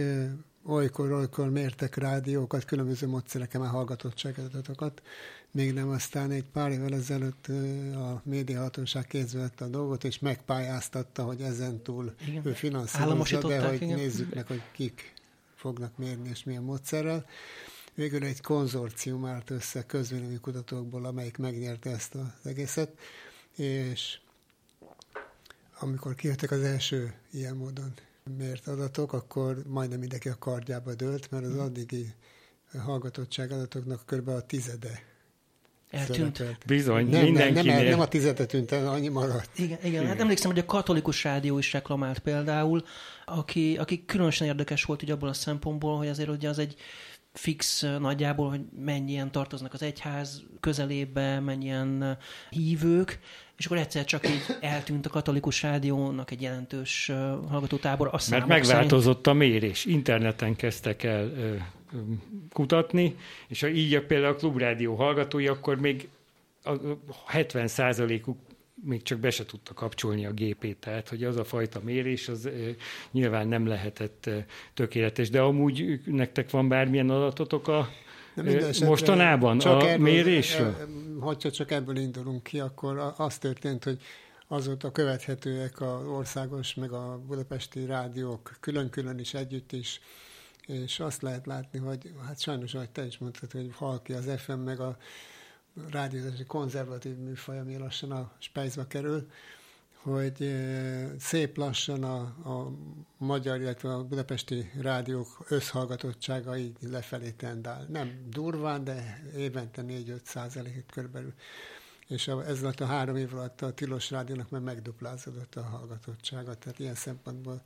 [0.69, 5.03] olykor-olykor mértek rádiókat, különböző módszereken már hallgatottságatokat,
[5.51, 7.47] még nem aztán egy pár évvel ezelőtt
[7.95, 12.47] a médiahatóság kézbe a dolgot, és megpályáztatta, hogy ezen túl igen.
[12.47, 13.97] ő finanszírozza, de hogy igen.
[13.97, 15.13] nézzük meg, hogy kik
[15.55, 17.27] fognak mérni, és milyen módszerrel.
[17.95, 22.99] Végül egy konzorcium állt össze közvélemény kutatókból, amelyik megnyerte ezt az egészet,
[23.57, 24.19] és
[25.79, 27.93] amikor kijöttek az első ilyen módon
[28.37, 31.61] mért adatok, akkor majdnem mindenki a kardjába dőlt, mert az mhm.
[31.61, 32.14] addigi
[32.79, 34.29] hallgatottság adatoknak kb.
[34.29, 35.07] a tizede
[35.91, 36.37] Eltűnt.
[36.37, 36.67] Szerepelt.
[36.67, 37.62] Bizony, nem, mindenkinél.
[37.62, 39.59] Nem, nem, nem a tizede tűnt el, annyi maradt.
[39.59, 40.07] Igen, igen, igen.
[40.07, 42.85] Hát emlékszem, hogy a katolikus rádió is reklamált például,
[43.25, 46.77] aki, aki különösen érdekes volt így abból a szempontból, hogy azért ugye az egy
[47.33, 52.19] fix nagyjából, hogy mennyien tartoznak az egyház közelébe, mennyien
[52.51, 53.19] hívők,
[53.59, 57.12] és akkor egyszer csak így eltűnt a katolikus rádiónak egy jelentős
[57.49, 58.09] hallgatótábor.
[58.12, 59.27] Azt Mert megváltozott szerint...
[59.27, 59.85] a mérés.
[59.85, 61.33] Interneten kezdtek el
[62.53, 63.16] kutatni,
[63.49, 66.09] és ha így például a klubrádió hallgatói, akkor még
[66.64, 66.73] a
[67.33, 68.38] 70% uk
[68.85, 72.49] még csak be se tudta kapcsolni a gépét, tehát hogy az a fajta mérés az
[73.11, 74.31] nyilván nem lehetett
[74.75, 77.88] tökéletes, de amúgy nektek van bármilyen adatotok a
[78.85, 80.74] mostanában csak a erről, mérésről?
[81.20, 84.01] Hogyha csak ebből indulunk ki, akkor az történt, hogy
[84.48, 90.01] azóta követhetőek a országos, meg a budapesti rádiók külön-külön is, együtt is,
[90.66, 94.53] és azt lehet látni, hogy hát sajnos, ahogy te is mondtad, hogy halki az FM,
[94.53, 94.96] meg a
[95.90, 99.27] rádiózási konzervatív műfaj, ami lassan a spejzba kerül,
[100.03, 100.55] hogy
[101.19, 102.73] szép lassan a, a
[103.19, 107.87] magyar, illetve a budapesti rádiók összhallgatottsága így lefelé tendál.
[107.89, 111.33] Nem durván, de évente 4-5 százalékot körülbelül
[112.09, 116.79] és ez alatt a három év alatt a Tilos Rádiónak már megduplázódott a hallgatottsága, tehát
[116.79, 117.63] ilyen szempontból.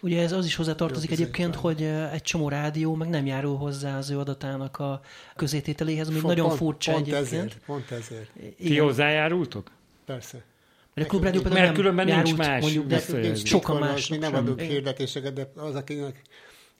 [0.00, 4.10] Ugye ez az is hozzátartozik egyébként, hogy egy csomó rádió meg nem járul hozzá az
[4.10, 5.00] ő adatának a
[5.36, 7.26] közétételéhez, ami pont, nagyon furcsa pont egyébként.
[7.26, 8.30] Ezért, pont ezért.
[8.56, 9.70] Ti hozzájárultok?
[10.04, 10.44] Persze.
[10.94, 12.62] Mert a klubrádió például Mert nem különben járult, nincs más.
[12.62, 14.08] Mondjuk, de sokan más.
[14.08, 16.22] Mi nem adunk hirdetéseket, de az, akinek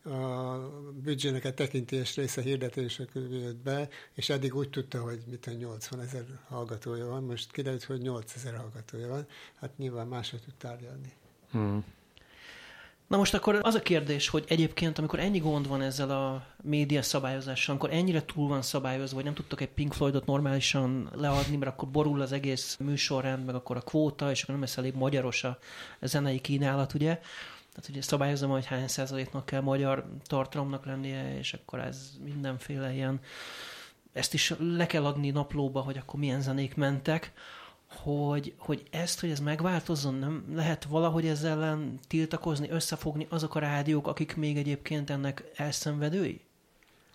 [0.04, 0.56] a
[1.02, 6.00] büdzsének a tekintés része hirdetések jött be, és eddig úgy tudta, hogy mit a 80
[6.00, 11.12] ezer hallgatója van, most kiderült, hogy 8 ezer hallgatója van, hát nyilván máshogy tud tárgyalni.
[11.50, 11.84] Hmm.
[13.12, 17.02] Na most akkor az a kérdés, hogy egyébként, amikor ennyi gond van ezzel a média
[17.02, 21.70] szabályozással, amikor ennyire túl van szabályozva, hogy nem tudtok egy Pink Floydot normálisan leadni, mert
[21.70, 25.44] akkor borul az egész műsorrend, meg akkor a kvóta, és akkor nem lesz elég magyaros
[25.44, 25.58] a
[26.00, 27.14] zenei kínálat, ugye?
[27.72, 33.20] Tehát ugye szabályozom, hogy hány százaléknak kell magyar tartalomnak lennie, és akkor ez mindenféle ilyen,
[34.12, 37.32] ezt is le kell adni naplóba, hogy akkor milyen zenék mentek,
[37.92, 43.58] hogy, hogy ezt, hogy ez megváltozzon, nem lehet valahogy ezzel ellen tiltakozni, összefogni azok a
[43.58, 46.40] rádiók, akik még egyébként ennek elszenvedői?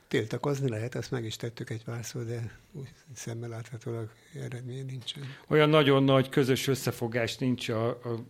[0.07, 5.23] Tiltakozni lehet, ezt meg is tettük egy párszor, de úgy szemmel láthatólag eredmény nincsen.
[5.47, 8.23] Olyan nagyon nagy közös összefogás nincs a, a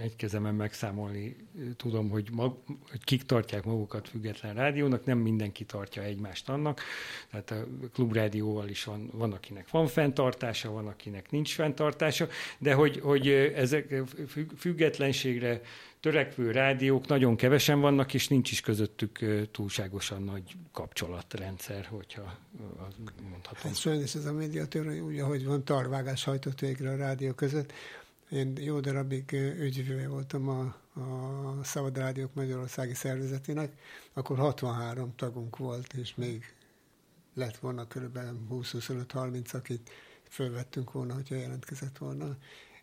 [0.00, 1.36] egy kezemen megszámolni
[1.76, 2.56] tudom, hogy, mag,
[2.90, 6.80] hogy kik tartják magukat független rádiónak, nem mindenki tartja egymást annak.
[7.30, 13.00] Tehát a klubrádióval is van, van akinek van fenntartása, van akinek nincs fenntartása, de hogy,
[13.00, 14.02] hogy ezek
[14.56, 15.60] függetlenségre
[16.00, 19.18] törekvő rádiók nagyon kevesen vannak, és nincs is közöttük
[19.50, 22.38] túlságosan nagy kapcsolatrendszer, hogyha
[23.30, 23.72] mondhatom.
[23.94, 27.72] Hát ez a médiatőr, úgy, ahogy van, tarvágás hajtott végre a rádió között.
[28.30, 30.60] Én jó darabig ügyvője voltam a,
[31.00, 33.72] a Szabad Rádiók Magyarországi Szervezetének,
[34.12, 36.54] akkor 63 tagunk volt, és még
[37.34, 39.90] lett volna körülbelül 20-25-30, akit
[40.28, 42.36] fölvettünk volna, hogyha jelentkezett volna,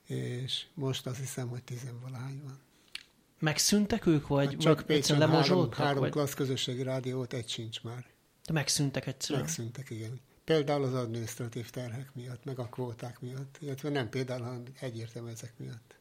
[0.03, 2.59] és most azt hiszem, hogy tizenvalahány van.
[3.39, 6.11] Megszűntek ők, vagy, hát csak Pécsen három, három vagy?
[6.11, 8.05] klassz közösségi rádiót, egy sincs már.
[8.45, 9.43] De megszűntek egyszerűen?
[9.43, 10.19] Megszűntek, igen.
[10.45, 15.53] Például az adminisztratív terhek miatt, meg a kvóták miatt, illetve nem például, hanem egyértelmű ezek
[15.57, 15.95] miatt.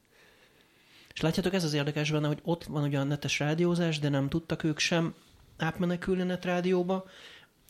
[1.15, 4.29] És látjátok, ez az érdekes benne, hogy ott van ugye a netes rádiózás, de nem
[4.29, 5.15] tudtak ők sem
[5.57, 7.05] átmenekülni a netrádióba,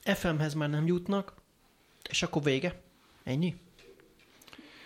[0.04, 1.34] FM-hez már nem jutnak,
[2.10, 2.80] és akkor vége.
[3.22, 3.56] Ennyi?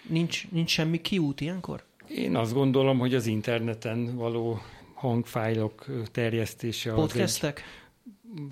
[0.08, 1.84] Nincs, nincs semmi kiút ilyenkor?
[2.08, 4.60] Én azt gondolom, hogy az interneten való
[4.94, 6.92] hangfájlok terjesztése...
[6.92, 7.62] Podcastek?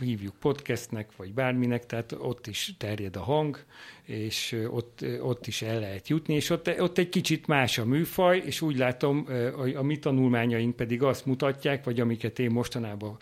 [0.00, 3.64] Hívjuk podcastnek, vagy bárminek, tehát ott is terjed a hang,
[4.02, 8.42] és ott, ott is el lehet jutni, és ott, ott egy kicsit más a műfaj,
[8.44, 13.16] és úgy látom, a, a mi tanulmányaink pedig azt mutatják, vagy amiket én mostanában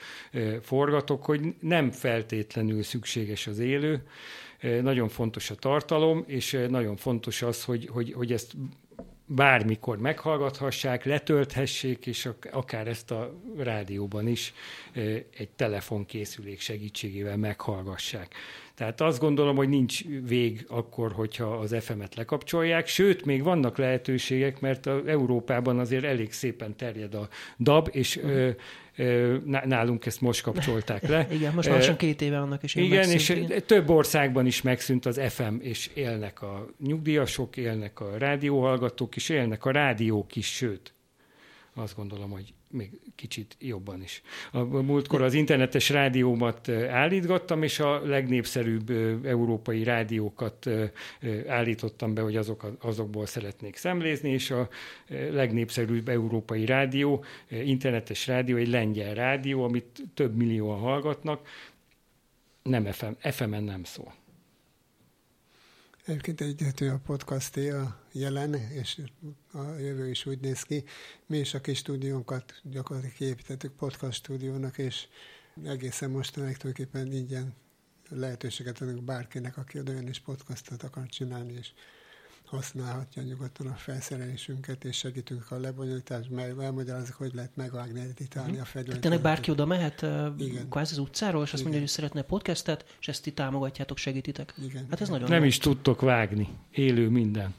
[0.61, 4.03] forgatok, hogy nem feltétlenül szükséges az élő,
[4.83, 8.53] nagyon fontos a tartalom, és nagyon fontos az, hogy, hogy, hogy ezt
[9.27, 14.53] bármikor meghallgathassák, letölthessék, és akár ezt a rádióban is
[15.37, 18.35] egy telefonkészülék segítségével meghallgassák.
[18.75, 24.61] Tehát azt gondolom, hogy nincs vég akkor, hogyha az FM-et lekapcsolják, sőt, még vannak lehetőségek,
[24.61, 28.55] mert a Európában azért elég szépen terjed a DAB, és uh-huh
[29.45, 31.27] nálunk ezt most kapcsolták le.
[31.37, 32.75] Igen, most lassan két éve annak is.
[32.75, 33.63] Igen, és igen.
[33.67, 39.65] több országban is megszűnt az FM, és élnek a nyugdíjasok, élnek a rádióhallgatók, és élnek
[39.65, 40.95] a rádiók is, sőt.
[41.75, 44.23] azt gondolom, hogy még kicsit jobban is.
[44.53, 48.91] A múltkor az internetes rádiómat állítgattam, és a legnépszerűbb
[49.27, 50.71] európai rádiókat
[51.47, 54.69] állítottam be, hogy azok, azokból szeretnék szemlézni, és a
[55.31, 61.49] legnépszerűbb európai rádió, internetes rádió, egy lengyel rádió, amit több millióan hallgatnak,
[62.63, 64.15] nem FM, FM-en nem szól.
[66.07, 69.01] Egyébként egyető a podcasté a jelen, és
[69.53, 70.85] a jövő is úgy néz ki.
[71.27, 75.07] Mi is a kis stúdiónkat gyakorlatilag építettük podcast stúdiónak, és
[75.65, 77.55] egészen mostanáig tulajdonképpen ingyen
[78.09, 81.73] lehetőséget adunk bárkinek, aki oda jön és podcastot akar csinálni, és
[82.47, 88.63] használhatja nyugodtan a felszerelésünket, és segítünk a lebonyolításban, mert elmagyarázok, hogy lehet megvágni, editálni uh-huh.
[88.63, 89.01] a fegyvert.
[89.01, 90.03] Tehát bárki oda mehet
[90.39, 90.69] Igen.
[90.69, 91.65] kvázi az utcáról, és azt Igen.
[91.65, 94.55] mondja, hogy szeretne podcastet, és ezt ti támogatjátok, segítitek.
[94.63, 94.87] Igen.
[94.91, 95.47] Hát ez nagyon Nem jó.
[95.47, 96.49] is tudtok vágni.
[96.71, 97.55] Élő minden.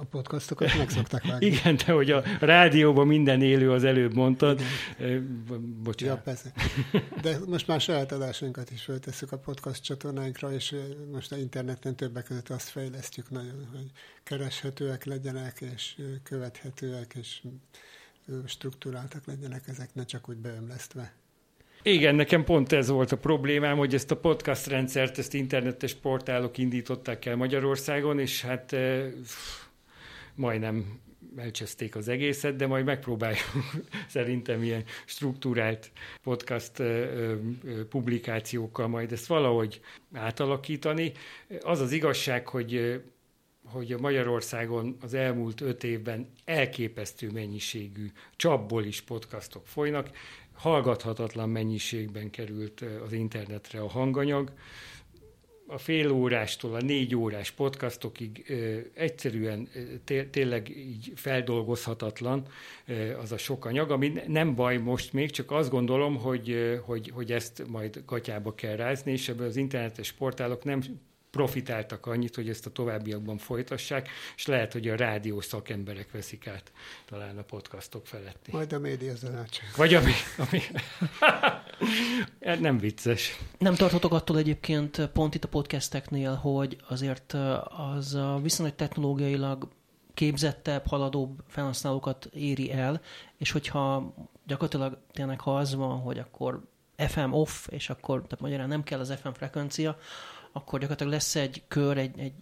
[0.00, 1.46] A podcastokat meg szokták vágni.
[1.50, 4.60] Igen, de hogy a rádióban minden élő, az előbb mondtad.
[4.98, 5.44] Igen.
[5.82, 6.16] Bocsánat.
[6.16, 6.52] Ja, persze.
[7.22, 10.74] De most már saját adásunkat is föltesszük a podcast csatornáinkra, és
[11.12, 13.90] most a interneten többek között azt fejlesztjük nagyon, hogy
[14.22, 17.42] kereshetőek legyenek, és követhetőek, és
[18.46, 21.12] struktúráltak legyenek ezek, ne csak úgy beömlesztve.
[21.82, 26.58] Igen, nekem pont ez volt a problémám, hogy ezt a podcast rendszert, ezt internetes portálok
[26.58, 28.76] indították el Magyarországon, és hát
[30.38, 31.00] majdnem
[31.36, 33.50] elcseszték az egészet, de majd megpróbáljuk
[34.08, 35.90] szerintem ilyen struktúrált
[36.22, 36.82] podcast
[37.88, 39.80] publikációkkal majd ezt valahogy
[40.12, 41.12] átalakítani.
[41.60, 43.00] Az az igazság, hogy
[43.72, 50.10] hogy a Magyarországon az elmúlt öt évben elképesztő mennyiségű csapból is podcastok folynak,
[50.52, 54.52] hallgathatatlan mennyiségben került az internetre a hanganyag,
[55.70, 59.68] a fél órástól a négy órás podcastokig ö, egyszerűen
[60.04, 62.46] té- tényleg így feldolgozhatatlan
[62.86, 66.76] ö, az a sok anyag, ami nem baj most még, csak azt gondolom, hogy, ö,
[66.76, 70.82] hogy, hogy ezt majd gatyába kell rázni, és ebből az internetes portálok nem
[71.30, 76.72] profitáltak annyit, hogy ezt a továbbiakban folytassák, és lehet, hogy a rádió szakemberek veszik át
[77.06, 78.50] talán a podcastok feletti.
[78.52, 79.58] Majd a média zanács.
[79.76, 80.12] Vagy ami...
[80.36, 80.60] ami...
[82.60, 83.38] nem vicces.
[83.58, 87.36] Nem tartotok attól egyébként pont itt a podcasteknél, hogy azért
[87.68, 89.68] az a viszonylag technológiailag
[90.14, 93.00] képzettebb, haladóbb felhasználókat éri el,
[93.36, 94.14] és hogyha
[94.46, 96.62] gyakorlatilag tényleg ha az van, hogy akkor
[96.96, 99.98] FM off, és akkor tehát magyarán nem kell az FM frekvencia,
[100.58, 102.32] akkor gyakorlatilag lesz egy kör, egy, egy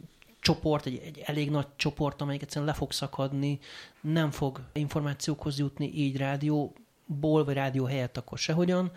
[0.41, 3.59] csoport, egy, egy elég nagy csoport, amelyik egyszerűen le fog szakadni,
[4.01, 8.93] nem fog információkhoz jutni így rádióból, vagy rádió helyett akkor sehogyan,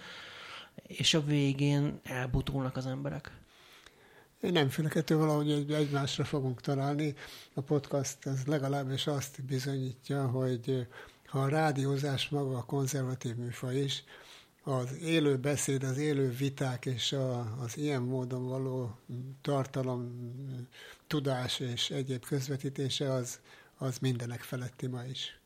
[0.88, 3.32] és a végén elbutulnak az emberek.
[4.42, 7.16] Én nem félek ettől valahogy egy, egymásra fogunk találni.
[7.54, 10.88] A podcast az legalábbis azt bizonyítja, hogy
[11.26, 14.04] ha a rádiózás maga a konzervatív műfaj is,
[14.70, 18.96] az élő beszéd, az élő viták és a, az ilyen módon való
[19.42, 20.32] tartalom,
[21.08, 23.40] tudás és egyéb közvetítése az,
[23.78, 25.40] az mindenek feletti ma is.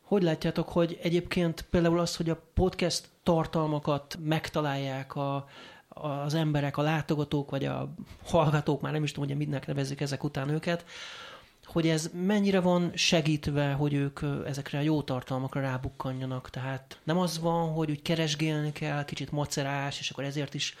[0.00, 5.48] Hogy látjátok, hogy egyébként például az, hogy a podcast tartalmakat megtalálják a,
[5.88, 10.24] az emberek, a látogatók, vagy a hallgatók, már nem is tudom, hogy mindnek nevezik ezek
[10.24, 10.84] után őket,
[11.70, 16.50] hogy ez mennyire van segítve, hogy ők ezekre a jó tartalmakra rábukkanjanak.
[16.50, 20.76] Tehát nem az van, hogy úgy keresgélni kell, kicsit macerás, és akkor ezért is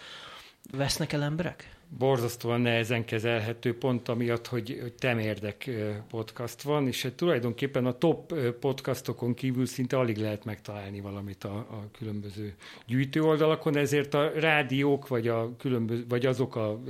[0.70, 1.80] vesznek el emberek?
[1.98, 5.70] borzasztóan nehezen kezelhető pont amiatt, hogy, hogy temérdek
[6.10, 11.56] podcast van, és hát tulajdonképpen a top podcastokon kívül szinte alig lehet megtalálni valamit a,
[11.56, 12.54] a különböző
[12.86, 16.80] gyűjtőoldalakon, ezért a rádiók, vagy, a különböző, vagy azok a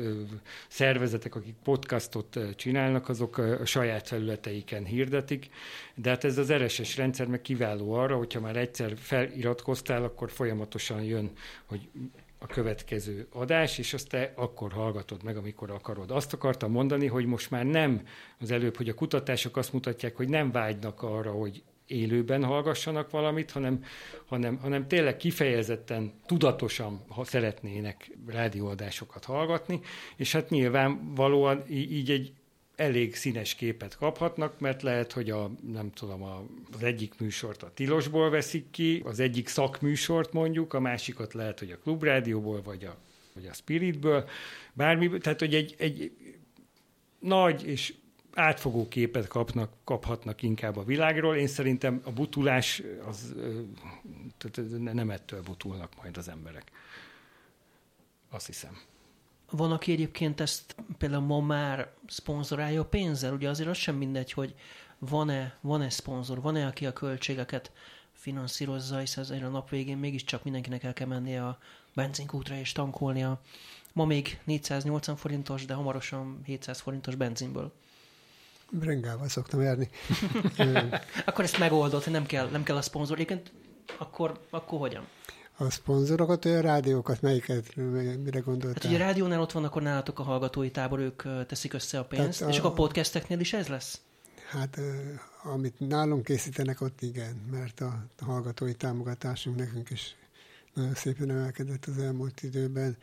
[0.68, 5.48] szervezetek, akik podcastot csinálnak, azok a saját felületeiken hirdetik,
[5.94, 11.02] de hát ez az RSS rendszer meg kiváló arra, hogyha már egyszer feliratkoztál, akkor folyamatosan
[11.02, 11.30] jön,
[11.64, 11.88] hogy
[12.42, 16.10] a következő adás, és azt te akkor hallgatod meg, amikor akarod.
[16.10, 18.06] Azt akartam mondani, hogy most már nem
[18.38, 23.50] az előbb, hogy a kutatások azt mutatják, hogy nem vágynak arra, hogy élőben hallgassanak valamit,
[23.50, 23.84] hanem,
[24.26, 29.80] hanem, hanem tényleg kifejezetten, tudatosan ha szeretnének rádióadásokat hallgatni,
[30.16, 32.32] és hát nyilvánvalóan így egy
[32.80, 37.70] elég színes képet kaphatnak, mert lehet, hogy a, nem tudom, a, az egyik műsort a
[37.74, 42.96] tilosból veszik ki, az egyik szakműsort mondjuk, a másikat lehet, hogy a klubrádióból, vagy a,
[43.34, 44.28] vagy a spiritből,
[44.72, 46.12] bármi, tehát hogy egy, egy
[47.18, 47.94] nagy és
[48.34, 51.36] átfogó képet kapnak, kaphatnak inkább a világról.
[51.36, 53.34] Én szerintem a butulás, az,
[54.38, 56.70] tehát nem ettől butulnak majd az emberek.
[58.30, 58.78] Azt hiszem.
[59.50, 64.54] Van, aki egyébként ezt például ma már szponzorálja pénzzel, ugye azért az sem mindegy, hogy
[64.98, 67.72] van-e, van-e szponzor, van-e, aki a költségeket
[68.12, 71.58] finanszírozza, hiszen azért a nap végén mégiscsak mindenkinek el kell mennie a
[71.94, 73.40] benzinkútra és tankolnia.
[73.92, 77.72] Ma még 480 forintos, de hamarosan 700 forintos benzinből.
[78.70, 79.90] Brengával szoktam járni.
[81.26, 83.16] akkor ezt megoldott, nem kell, nem kell a szponzor.
[83.16, 83.52] Egyébként
[83.98, 85.06] akkor, akkor hogyan?
[85.60, 87.76] A szponzorokat, vagy a rádiókat, melyiket,
[88.24, 88.72] mire gondoltál?
[88.72, 92.04] Hát, hogy a rádiónál ott van, akkor nálatok a hallgatói tábor, ők teszik össze a
[92.04, 94.00] pénzt, a, és akkor a podcasteknél is ez lesz?
[94.48, 94.80] Hát,
[95.42, 100.16] amit nálunk készítenek, ott igen, mert a hallgatói támogatásunk nekünk is
[100.74, 102.96] nagyon szépen emelkedett az elmúlt időben.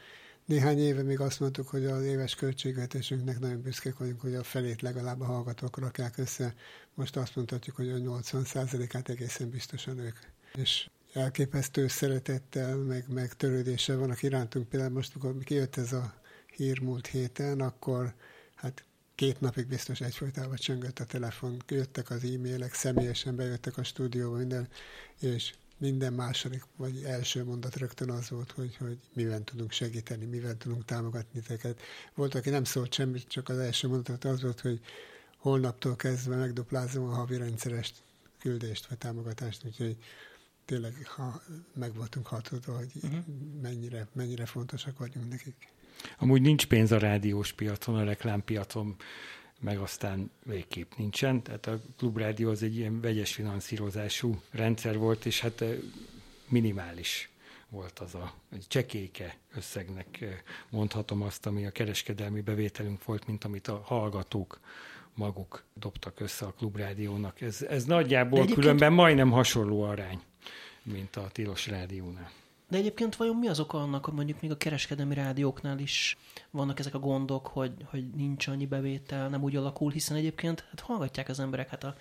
[0.46, 4.82] Néhány éve még azt mondtuk, hogy az éves költségvetésünknek nagyon büszkék vagyunk, hogy a felét
[4.82, 6.56] legalább a hallgatók rakják össze.
[6.94, 10.18] Most azt mondhatjuk, hogy a 80%-át egészen biztosan ők.
[10.54, 14.70] És elképesztő szeretettel, meg, meg törődéssel vannak irántunk.
[14.70, 16.14] Például most, amikor kijött ez a
[16.56, 18.14] hír múlt héten, akkor
[18.56, 18.84] hát
[19.16, 24.68] két napig biztos egyfolytában csöngött a telefon, jöttek az e-mailek, személyesen bejöttek a stúdióba, minden,
[25.20, 30.58] és minden második vagy első mondat rögtön az volt, hogy, hogy mivel tudunk segíteni, mivel
[30.58, 31.82] tudunk támogatni teket.
[32.14, 34.80] Volt, aki nem szólt semmit, csak az első mondat az volt, hogy
[35.38, 37.94] holnaptól kezdve megduplázom a havi rendszeres
[38.40, 39.98] küldést vagy támogatást, úgyhogy
[40.68, 41.42] tényleg ha
[41.74, 43.20] meg voltunk hatodva, hogy uh-huh.
[43.62, 45.72] mennyire, mennyire fontosak vagyunk nekik.
[46.18, 48.96] Amúgy nincs pénz a rádiós piacon, a reklámpiacon,
[49.60, 51.44] meg aztán végképp nincsen.
[51.44, 55.64] Tehát a klubrádió az egy ilyen vegyes finanszírozású rendszer volt, és hát
[56.48, 57.30] minimális
[57.70, 58.34] volt az a
[58.68, 60.26] csekéke összegnek
[60.70, 64.60] mondhatom azt, ami a kereskedelmi bevételünk volt, mint amit a hallgatók
[65.14, 67.42] maguk dobtak össze a klubrádiónak.
[67.42, 70.22] Ez, ez nagyjából különben majdnem hasonló arány,
[70.92, 72.32] mint a Tilos rádiónál.
[72.70, 76.18] De egyébként vajon mi az oka annak, hogy mondjuk még a kereskedelmi rádióknál is
[76.52, 80.80] vannak ezek a gondok, hogy, hogy nincs annyi bevétel, nem úgy alakul, hiszen egyébként hát
[80.80, 81.96] hallgatják az emberek, hát a,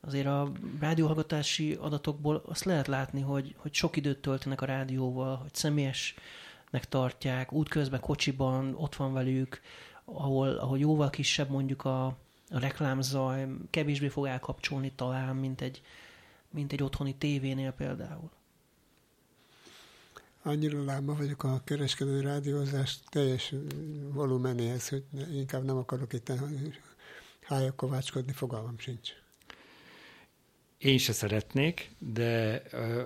[0.00, 5.54] azért a rádióhallgatási adatokból azt lehet látni, hogy, hogy sok időt töltenek a rádióval, hogy
[5.54, 9.60] személyesnek tartják, útközben, kocsiban, ott van velük,
[10.04, 12.06] ahol, ahol jóval kisebb mondjuk a,
[12.50, 15.82] a reklámzaj, kevésbé fog elkapcsolni talán, mint egy,
[16.50, 18.30] mint egy otthoni tévénél például
[20.42, 23.54] annyira lába vagyok a kereskedő rádiózás teljes
[24.12, 26.32] volumenéhez, hogy inkább nem akarok itt
[27.76, 29.10] kovácskodni, fogalmam sincs.
[30.78, 32.62] Én se szeretnék, de,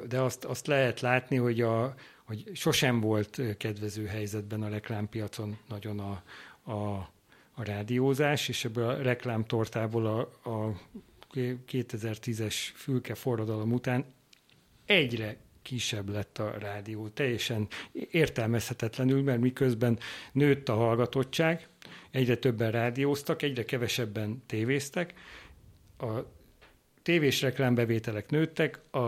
[0.09, 6.01] de azt, azt lehet látni, hogy, a, hogy sosem volt kedvező helyzetben a reklámpiacon nagyon
[6.01, 6.23] a,
[6.71, 7.13] a,
[7.55, 10.81] a rádiózás, és ebből a reklámtortából a, a
[11.35, 14.05] 2010-es fülke forradalom után
[14.87, 17.09] egyre kisebb lett a rádió.
[17.09, 17.69] Teljesen
[18.11, 19.99] értelmezhetetlenül, mert miközben
[20.33, 21.69] nőtt a hallgatottság,
[22.11, 25.15] egyre többen rádióztak, egyre kevesebben tévéztek,
[25.99, 26.19] a
[27.03, 28.99] tévés reklámbevételek nőttek, a,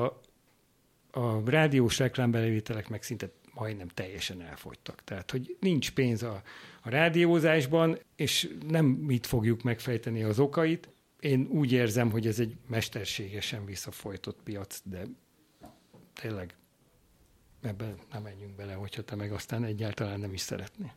[1.11, 5.05] a rádiós reklámbevételek meg szinte majdnem teljesen elfogytak.
[5.05, 6.43] Tehát, hogy nincs pénz a,
[6.83, 10.89] a rádiózásban, és nem mit fogjuk megfejteni az okait.
[11.27, 15.03] Én úgy érzem, hogy ez egy mesterségesen visszafolytott piac, de
[16.15, 16.55] tényleg
[17.62, 20.93] ebben nem menjünk bele, hogyha te meg aztán egyáltalán nem is szeretné.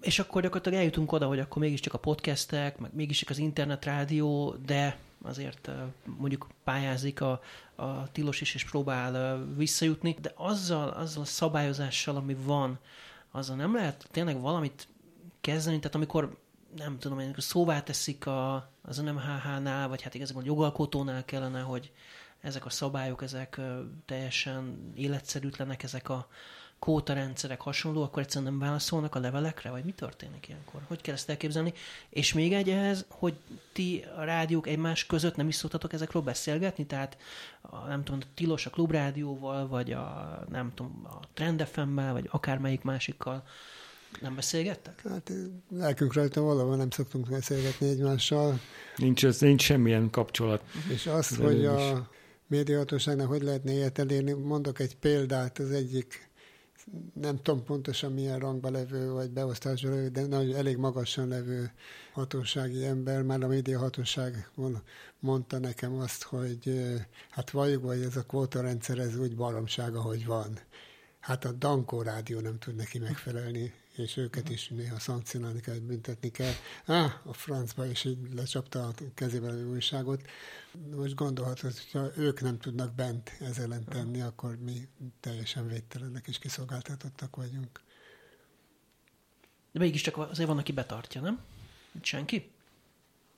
[0.00, 4.98] És akkor gyakorlatilag eljutunk oda, hogy akkor mégiscsak a podcastek, meg mégiscsak az internetrádió, de
[5.22, 5.70] azért
[6.04, 7.40] mondjuk pályázik a,
[7.74, 12.78] a tilos is, és próbál visszajutni, de azzal, azzal a szabályozással, ami van,
[13.30, 14.88] azzal nem lehet tényleg valamit
[15.40, 16.41] kezdeni, tehát amikor
[16.76, 21.92] nem tudom, amikor szóvá teszik a, az NMHH-nál, vagy hát igazából jogalkotónál kellene, hogy
[22.40, 23.60] ezek a szabályok, ezek
[24.04, 26.28] teljesen életszerűtlenek, ezek a
[26.82, 30.80] kóta rendszerek hasonló, akkor egyszerűen nem válaszolnak a levelekre, vagy mi történik ilyenkor?
[30.86, 31.72] Hogy kell ezt elképzelni?
[32.08, 33.34] És még egy ehhez, hogy
[33.72, 37.16] ti a rádiók egymás között nem is szoktatok ezekről beszélgetni, tehát
[37.60, 42.28] a, nem tudom, a Tilos a klubrádióval, vagy a nem tudom, a Trend FM-mel, vagy
[42.30, 43.44] akármelyik másikkal
[44.20, 45.02] nem beszélgettek?
[45.08, 45.32] Hát
[45.70, 48.60] lelkünk rajta valahol nem szoktunk beszélgetni egymással.
[48.96, 50.62] Nincs, ez, nincs semmilyen kapcsolat.
[50.92, 52.08] És az, hogy a,
[52.52, 54.32] médiahatóságnak hogy lehetne ilyet elérni.
[54.32, 56.30] Mondok egy példát, az egyik
[57.14, 61.72] nem tudom pontosan milyen rangba levő, vagy beosztásban levő, de nagy, elég magasan levő
[62.12, 64.50] hatósági ember, már a médiahatóság
[65.20, 66.82] mondta nekem azt, hogy
[67.30, 70.58] hát valljuk, hogy ez a kvótarendszer ez úgy baromság, ahogy van.
[71.20, 76.30] Hát a Dankó rádió nem tud neki megfelelni és őket is néha szankcionálni kell, büntetni
[76.30, 76.52] kell.
[76.84, 80.22] Á, a francba is így lecsapta a kezébe a újságot.
[80.96, 84.88] Most gondolhatod, hogyha ők nem tudnak bent ez ellen tenni, akkor mi
[85.20, 87.80] teljesen védtelenek és kiszolgáltatottak vagyunk.
[89.72, 91.40] De mégiscsak azért van, aki betartja, nem?
[92.02, 92.51] Senki?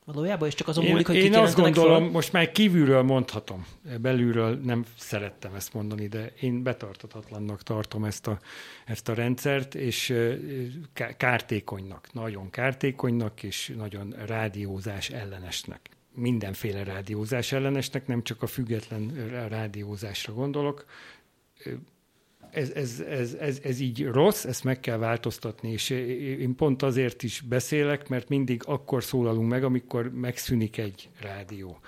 [0.04, 2.10] Valójában, és csak azon én, múlik, hogy Én azt gondolom, föl.
[2.10, 3.66] most már kívülről mondhatom,
[4.00, 8.38] belülről nem szerettem ezt mondani, de én betartatatlannak tartom ezt a,
[8.84, 10.14] ezt a rendszert, és
[11.16, 15.90] kártékonynak, nagyon kártékonynak, és nagyon rádiózás ellenesnek.
[16.14, 20.84] Mindenféle rádiózás ellenesnek, nem csak a független rádiózásra gondolok
[22.54, 27.22] ez, ez, ez, ez, ez így rossz, ezt meg kell változtatni, és én pont azért
[27.22, 31.78] is beszélek, mert mindig akkor szólalunk meg, amikor megszűnik egy rádió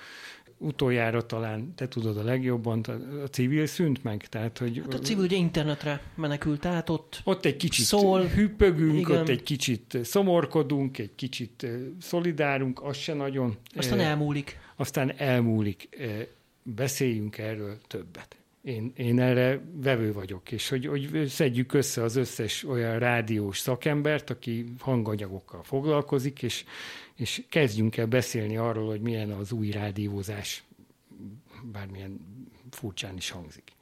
[0.59, 2.81] utoljára talán, te tudod a legjobban,
[3.25, 4.79] a civil szűnt meg, tehát, hogy...
[4.83, 9.21] Hát a civil ugye internetre menekült át, ott Ott egy kicsit szól, hüppögünk, igen.
[9.21, 11.67] ott egy kicsit szomorkodunk, egy kicsit
[12.01, 13.57] szolidárunk, az se nagyon...
[13.75, 14.59] Aztán elmúlik.
[14.77, 15.89] Aztán elmúlik.
[16.63, 18.37] Beszéljünk erről többet.
[18.67, 24.31] Én, én erre vevő vagyok, és hogy, hogy szedjük össze az összes olyan rádiós szakembert,
[24.31, 26.65] aki hanganyagokkal foglalkozik, és,
[27.15, 30.65] és kezdjünk el beszélni arról, hogy milyen az új rádiózás,
[31.73, 32.21] bármilyen
[32.71, 33.73] furcsán is hangzik.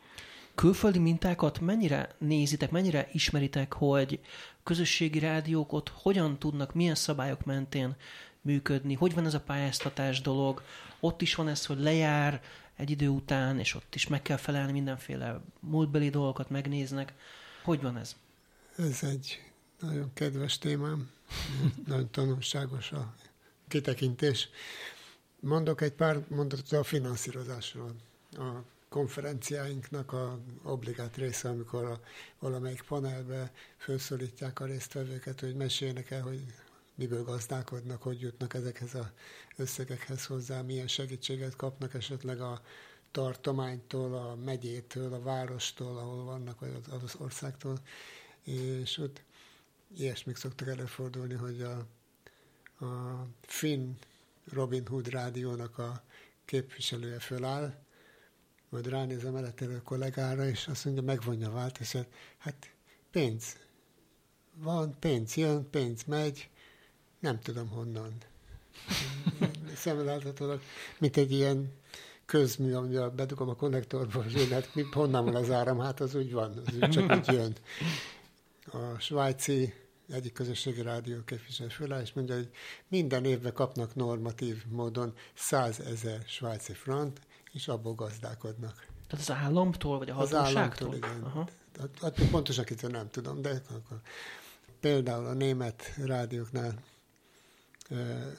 [0.55, 4.21] Külföldi mintákat mennyire nézitek, mennyire ismeritek, hogy
[4.63, 7.97] közösségi rádiók ott hogyan tudnak, milyen szabályok mentén
[8.41, 10.63] működni, hogy van ez a pályáztatás dolog,
[11.01, 12.41] ott is van ez, hogy lejár,
[12.77, 17.13] egy idő után, és ott is meg kell felelni mindenféle múltbeli dolgokat megnéznek.
[17.63, 18.17] Hogy van ez?
[18.77, 21.11] Ez egy nagyon kedves témám,
[21.87, 23.15] nagyon tanulságos a
[23.69, 24.49] kitekintés.
[25.41, 27.95] Mondok egy pár mondatot a finanszírozásról.
[28.33, 32.01] A konferenciáinknak a obligát része, amikor a,
[32.39, 36.45] valamelyik panelbe felszólítják a résztvevőket, hogy meséljenek el, hogy
[36.95, 39.13] miből gazdálkodnak, hogy jutnak ezekhez a
[39.57, 42.63] összegekhez hozzá, milyen segítséget kapnak esetleg a
[43.11, 47.79] tartománytól, a megyétől, a várostól, ahol vannak, vagy az, az országtól.
[48.43, 49.23] És ott
[49.97, 51.87] ilyesmik szoktak előfordulni, hogy a,
[52.85, 53.95] a Finn
[54.53, 56.03] Robin Hood rádiónak a
[56.45, 57.75] képviselője föláll,
[58.69, 62.71] majd ránéz a mellettelő kollégára, és azt mondja, megvonja a változat, hát
[63.11, 63.57] pénz,
[64.55, 66.49] van, pénz jön, pénz megy,
[67.25, 68.13] nem tudom honnan.
[69.75, 70.61] Szemléltetőleg,
[70.99, 71.73] mint egy ilyen
[72.27, 76.15] közmű, amivel bedugom a konnektorba, hogy én, hát mi, honnan van az áram, hát az
[76.15, 77.57] úgy van, az úgy csak úgy jön.
[78.71, 79.75] A svájci
[80.09, 82.51] egyik közösségi rádió képviselő föláll, és mondja, hogy
[82.89, 87.21] minden évben kapnak normatív módon 100 ezer svájci front,
[87.53, 88.87] és abból gazdálkodnak.
[89.07, 90.49] Tehát az államtól, vagy a hatóságtól?
[90.49, 91.23] Az államtól, igen.
[91.23, 91.49] Aha.
[91.81, 94.01] Hát, hát pontosan nem tudom, de akkor
[94.81, 96.75] például a német rádióknál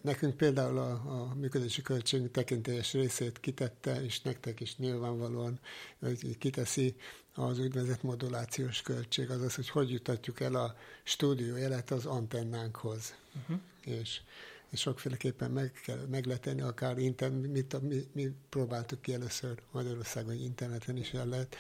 [0.01, 5.59] Nekünk például a, a működési költségünk tekintélyes részét kitette, és nektek is nyilvánvalóan
[5.99, 6.95] hogy kiteszi
[7.33, 13.15] az úgynevezett modulációs költség, azaz, hogy hogy jutatjuk el a stúdiójelet az antennánkhoz.
[13.41, 13.59] Uh-huh.
[13.83, 14.21] És,
[14.69, 19.61] és sokféleképpen meg, kell, meg lehet tenni, akár internet, mit, mi, mi próbáltuk ki először
[19.71, 21.55] Magyarországon, hogy interneten is el lehet,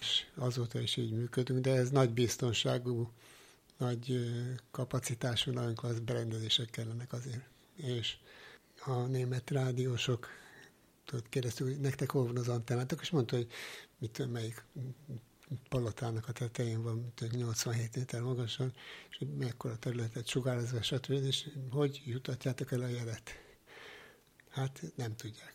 [0.00, 3.10] és azóta is így működünk, de ez nagy biztonságú
[3.78, 4.30] nagy
[4.70, 7.44] kapacitású, nagyon klassz berendezések kellenek azért.
[7.76, 8.16] És
[8.84, 10.28] a német rádiósok
[11.04, 13.50] tudod, kérdeztük, hogy nektek hol van az antennátok, és mondta, hogy
[13.98, 14.64] mit melyik
[15.68, 18.72] palotának a tetején van, 87 méter magasan,
[19.10, 21.10] és hogy mekkora területet sugározva, stb.
[21.10, 23.30] És hogy jutatjátok el a jelet?
[24.48, 25.53] Hát nem tudják.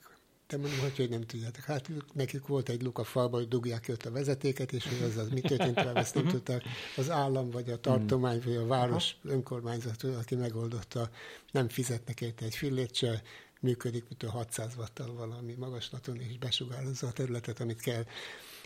[0.49, 1.63] Te mondom, hogy, hogy nem tudjátok.
[1.63, 5.09] Hát nekik volt egy luk a falba, hogy dugják ki ott a vezetéket, és hogy
[5.09, 6.63] az, az mi történt vele, ezt nem tudták.
[6.97, 11.09] Az állam, vagy a tartomány, vagy a város önkormányzat, aki megoldotta,
[11.51, 13.21] nem fizetnek érte egy fillét se,
[13.59, 18.05] működik, mint a 600 wattal valami magaslaton, és besugározza a területet, amit kell.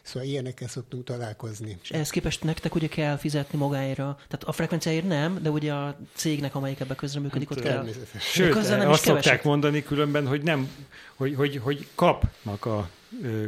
[0.04, 1.78] Szóval ilyenekkel szoktunk találkozni.
[1.84, 5.97] És ehhez képest nektek ugye kell fizetni magáira, tehát a frekvenciáért nem, de ugye a
[6.14, 7.88] cégnek, amelyik ebbe közreműködik, ott kell.
[8.20, 10.70] Sőt, azt szokták mondani különben, hogy nem,
[11.16, 12.89] hogy, hogy, hogy kapnak a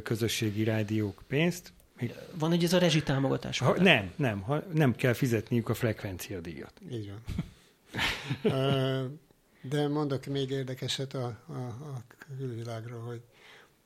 [0.04, 1.74] közösségi rádiók pénzt.
[2.34, 3.60] Van ugye ez a rezsitámogatás?
[3.60, 6.74] Ha, nem, nem, ha, nem kell fizetniük a frekvenciadíjat.
[6.92, 7.24] Így van.
[9.62, 12.04] De mondok még érdekeset a, a, a
[12.38, 13.22] külvilágról, hogy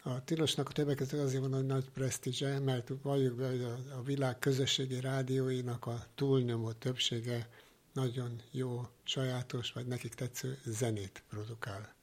[0.03, 3.63] a tilosnak a többek között azért van a nagy presztízse, mert valljuk be, hogy
[3.97, 7.49] a, világ közösségi rádióinak a túlnyomó többsége
[7.93, 11.93] nagyon jó, sajátos, vagy nekik tetsző zenét produkál.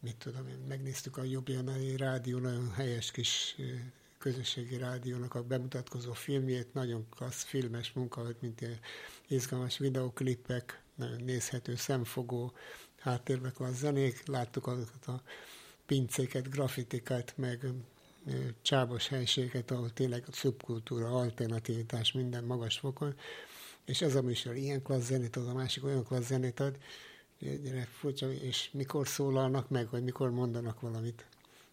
[0.00, 3.56] Mit tudom én, megnéztük a Jobbianai rádió, nagyon helyes kis
[4.18, 8.78] közösségi rádiónak a bemutatkozó filmjét, nagyon klassz filmes munka, mint ilyen
[9.28, 12.52] izgalmas videoklipek, nagyon nézhető, szemfogó,
[12.98, 15.22] háttérben van zenék, láttuk azokat a
[15.90, 17.66] pincéket, grafitikat, meg
[18.62, 23.14] csábos helységet, ahol tényleg a szubkultúra, alternativitás minden magas fokon,
[23.84, 26.78] és ez a műsor ilyen klassz zenét ad, a másik olyan klassz zenét ad,
[27.38, 31.26] gyere, furcsa, és mikor szólalnak meg, vagy mikor mondanak valamit.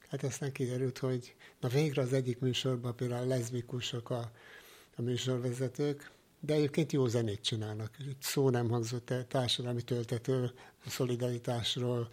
[0.09, 4.31] Hát aztán kiderült, hogy na végre az egyik műsorban például leszbikusok a,
[4.95, 7.95] a műsorvezetők, de egyébként jó zenét csinálnak.
[7.99, 10.51] Itt szó nem hangzott el társadalmi töltető,
[10.87, 12.09] szolidaritásról,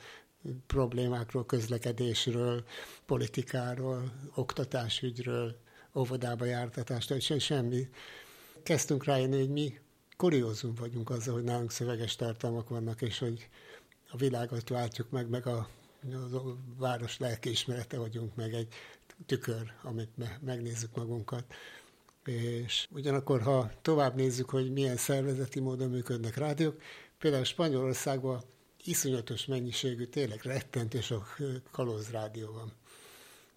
[0.66, 2.64] problémákról, közlekedésről,
[3.06, 5.56] politikáról, oktatásügyről,
[5.94, 7.88] óvodába jártatást, semmi.
[8.62, 9.78] Kezdtünk rájönni, hogy mi
[10.16, 13.48] kuriózum vagyunk azzal, hogy nálunk szöveges tartalmak vannak, és hogy
[14.10, 15.68] a világot váltjuk meg, meg a,
[16.12, 18.68] a város lelkiismerete vagyunk, meg egy
[19.26, 21.44] tükör, amit me, megnézzük magunkat.
[22.24, 26.80] És ugyanakkor, ha tovább nézzük, hogy milyen szervezeti módon működnek rádiók,
[27.18, 28.42] például Spanyolországban
[28.84, 31.36] iszonyatos mennyiségű, tényleg rettentő sok
[31.70, 32.72] kalózrádió van.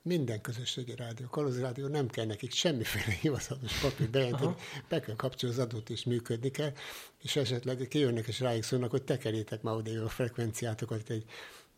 [0.01, 4.55] Minden közösségi rádió, kalózrádió, nem kell nekik semmiféle hivatalos papír bejelenteni,
[4.89, 6.73] be kell kapcsolni az adót és működni kell,
[7.21, 11.25] és esetleg kijönnek és rájuk szólnak, hogy tekerjétek már oda a frekvenciátokat egy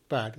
[0.09, 0.33] pár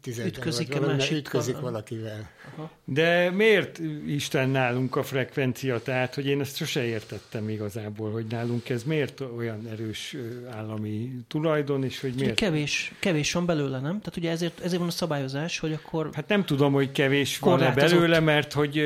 [0.00, 2.30] tizeddel, ütközik, vagy valami, ütközik valakivel.
[2.54, 2.70] Aha.
[2.84, 5.82] De miért Isten nálunk a frekvencia?
[5.82, 10.16] Tehát, hogy én ezt sose értettem igazából, hogy nálunk ez miért olyan erős
[10.50, 12.34] állami tulajdon, és hogy miért...
[12.34, 13.98] Kevés, kevés van belőle, nem?
[13.98, 16.10] Tehát ugye ezért, ezért van a szabályozás, hogy akkor...
[16.12, 18.82] Hát nem tudom, hogy kevés van-e belőle, mert hogy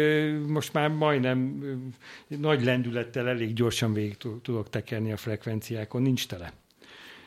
[0.46, 1.64] most már majdnem
[2.26, 6.02] nagy lendülettel elég gyorsan végig tudok tekerni a frekvenciákon.
[6.02, 6.52] Nincs tele.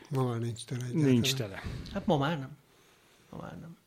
[0.08, 0.80] Ma már nincs tele.
[0.80, 1.10] Egyáltalán.
[1.10, 1.62] Nincs tele.
[1.92, 2.58] Hát ma már nem
[3.30, 3.78] ha már nem.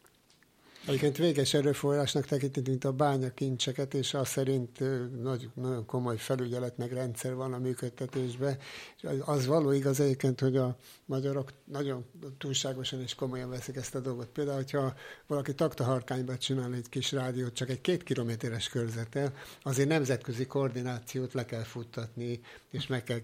[0.86, 4.80] Egyébként véges erőforrásnak tekintünk, a bányakincseket, és az szerint
[5.22, 8.58] nagy, nagyon komoly felügyelet meg rendszer van a működtetésben.
[8.98, 12.06] És az való igaz egyébként, hogy a magyarok nagyon
[12.38, 14.28] túlságosan és komolyan veszik ezt a dolgot.
[14.28, 14.94] Például, hogyha
[15.28, 21.46] valaki taktaharkányba csinál egy kis rádiót, csak egy két kilométeres körzettel, azért nemzetközi koordinációt le
[21.46, 23.20] kell futtatni, és meg kell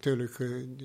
[0.00, 0.36] tőlük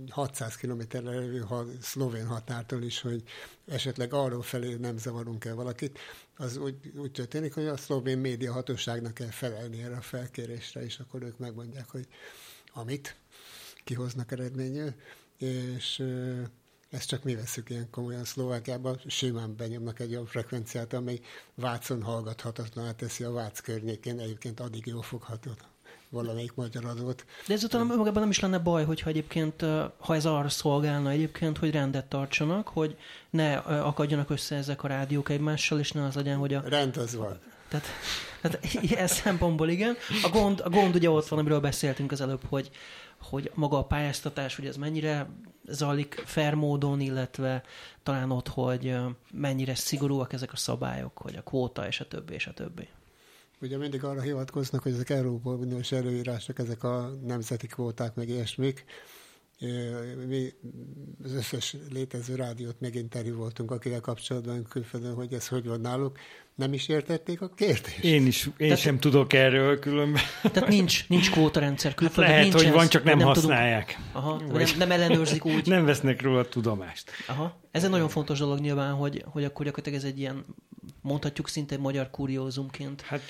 [0.09, 1.45] 600 kilométerre levő
[1.82, 3.24] szlovén határtól is, hogy
[3.68, 5.99] esetleg arról felé nem zavarunk el valakit,
[6.38, 10.99] az úgy, úgy történik, hogy a szlovén média hatóságnak kell felelni erre a felkérésre, és
[10.99, 12.07] akkor ők megmondják, hogy
[12.74, 13.16] amit
[13.84, 14.93] kihoznak eredményül,
[15.38, 16.03] és
[16.89, 21.20] ezt csak mi veszük ilyen komolyan Szlovákiában, simán benyomnak egy olyan frekvenciát, amely
[21.55, 25.51] Vácon hallgathatatlan teszi a Vác környékén, egyébként addig jó fogható
[26.14, 27.26] valamelyik magyar adót.
[27.47, 29.66] De ezután magában nem is lenne baj, hogyha egyébként,
[29.97, 32.97] ha ez arra szolgálna egyébként, hogy rendet tartsanak, hogy
[33.30, 36.64] ne akadjanak össze ezek a rádiók egymással, és ne az legyen, hogy a...
[36.66, 37.39] Rend az van.
[37.68, 37.88] Tehát,
[38.41, 39.95] tehát ilyen szempontból igen.
[40.24, 42.70] A gond, a gond ugye ott van, amiről beszéltünk az előbb, hogy,
[43.22, 45.30] hogy maga a pályáztatás, hogy ez mennyire
[45.68, 47.64] zajlik fair módon, illetve
[48.03, 48.95] talán ott, hogy
[49.32, 52.88] mennyire szigorúak ezek a szabályok, hogy a kvóta, és a többi, és a többi.
[53.64, 58.86] Ugye mindig arra hivatkoznak, hogy ezek Európai Uniós előírások, ezek a nemzeti kvóták, meg ilyesmik.
[60.28, 60.53] Mi
[61.24, 66.18] az összes létező rádiót meginterjú voltunk, akivel kapcsolatban külföldön, hogy ez hogy van náluk.
[66.55, 68.03] Nem is értették a kérdést.
[68.03, 70.22] Én is, én tehát, sem tudok erről különben.
[70.41, 72.34] Tehát nincs, nincs kvótarendszer külföldön.
[72.34, 73.86] Hát lehet, nincs hogy van, csak nem, nem használják.
[73.86, 75.68] Tudunk, aha, nem, nem ellenőrzik úgy.
[75.68, 77.11] Nem vesznek róla tudomást.
[77.28, 77.61] Aha.
[77.72, 80.45] Ez egy nagyon fontos dolog nyilván, hogy, hogy akkor gyakorlatilag ez egy ilyen
[81.04, 83.01] mondhatjuk szinte magyar kuriózumként.
[83.01, 83.30] Hát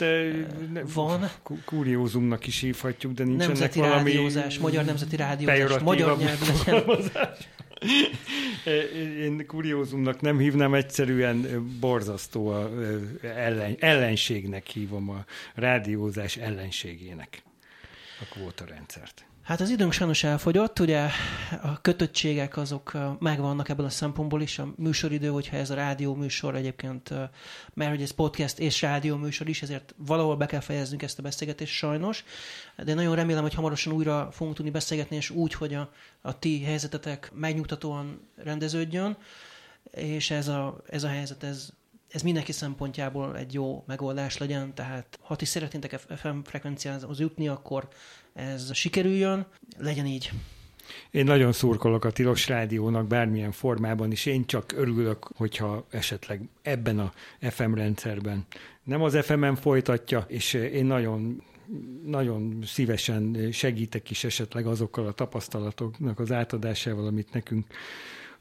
[0.73, 1.29] ne, van.
[1.65, 4.11] Kuriózumnak is hívhatjuk, de nincs nemzeti ennek valami...
[4.11, 6.45] rádiózás, magyar nemzeti rádiózás, magyar nyelvű
[9.23, 12.69] Én kuriózumnak nem hívnám, egyszerűen borzasztó a
[13.21, 17.43] ellen, ellenségnek hívom a rádiózás ellenségének
[18.23, 19.25] a kvótarendszert.
[19.43, 21.09] Hát az időnk sajnos elfogyott, ugye
[21.61, 26.55] a kötöttségek azok megvannak ebből a szempontból is, a műsoridő, hogyha ez a rádió műsor
[26.55, 27.09] egyébként,
[27.73, 31.21] mert hogy ez podcast és rádió műsor is, ezért valahol be kell fejeznünk ezt a
[31.21, 32.23] beszélgetést sajnos,
[32.83, 36.63] de nagyon remélem, hogy hamarosan újra fogunk tudni beszélgetni, és úgy, hogy a, a ti
[36.63, 39.17] helyzetetek megnyugtatóan rendeződjön,
[39.91, 41.69] és ez a, ez a helyzet, ez,
[42.13, 47.87] ez mindenki szempontjából egy jó megoldás legyen, tehát ha ti szeretnétek FM frekvenciához jutni, akkor
[48.33, 49.45] ez sikerüljön,
[49.77, 50.31] legyen így.
[51.11, 54.25] Én nagyon szurkolok a Tilos Rádiónak bármilyen formában is.
[54.25, 58.45] Én csak örülök, hogyha esetleg ebben a FM rendszerben
[58.83, 61.43] nem az FM-en folytatja, és én nagyon
[62.05, 67.65] nagyon szívesen segítek is esetleg azokkal a tapasztalatoknak az átadásával, amit nekünk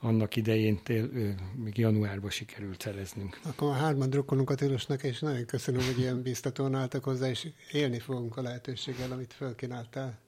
[0.02, 1.08] annak idején tél,
[1.54, 3.40] még januárban sikerült szereznünk.
[3.44, 7.48] Akkor a hárman drukkolunk a Tilosnak, és nagyon köszönöm, hogy ilyen biztatóan álltak hozzá, és
[7.72, 10.18] élni fogunk a lehetőséggel, amit felkínáltál.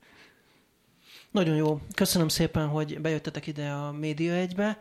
[1.30, 1.80] Nagyon jó.
[1.94, 4.78] Köszönöm szépen, hogy bejöttetek ide a Média egybe.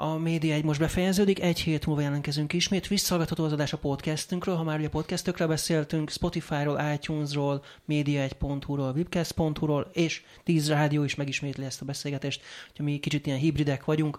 [0.00, 2.86] A média egy most befejeződik, egy hét múlva jelentkezünk ismét.
[2.86, 10.22] Visszahallgatható az adás a podcastünkről, ha már ugye podcastökre beszéltünk, Spotify-ról, iTunes-ról, média1.hu-ról, webcast.hu-ról, és
[10.44, 12.42] 10 rádió is megismétli ezt a beszélgetést,
[12.76, 14.18] hogy mi kicsit ilyen hibridek vagyunk.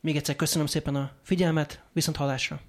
[0.00, 2.60] Még egyszer köszönöm szépen a figyelmet, viszont hallásra!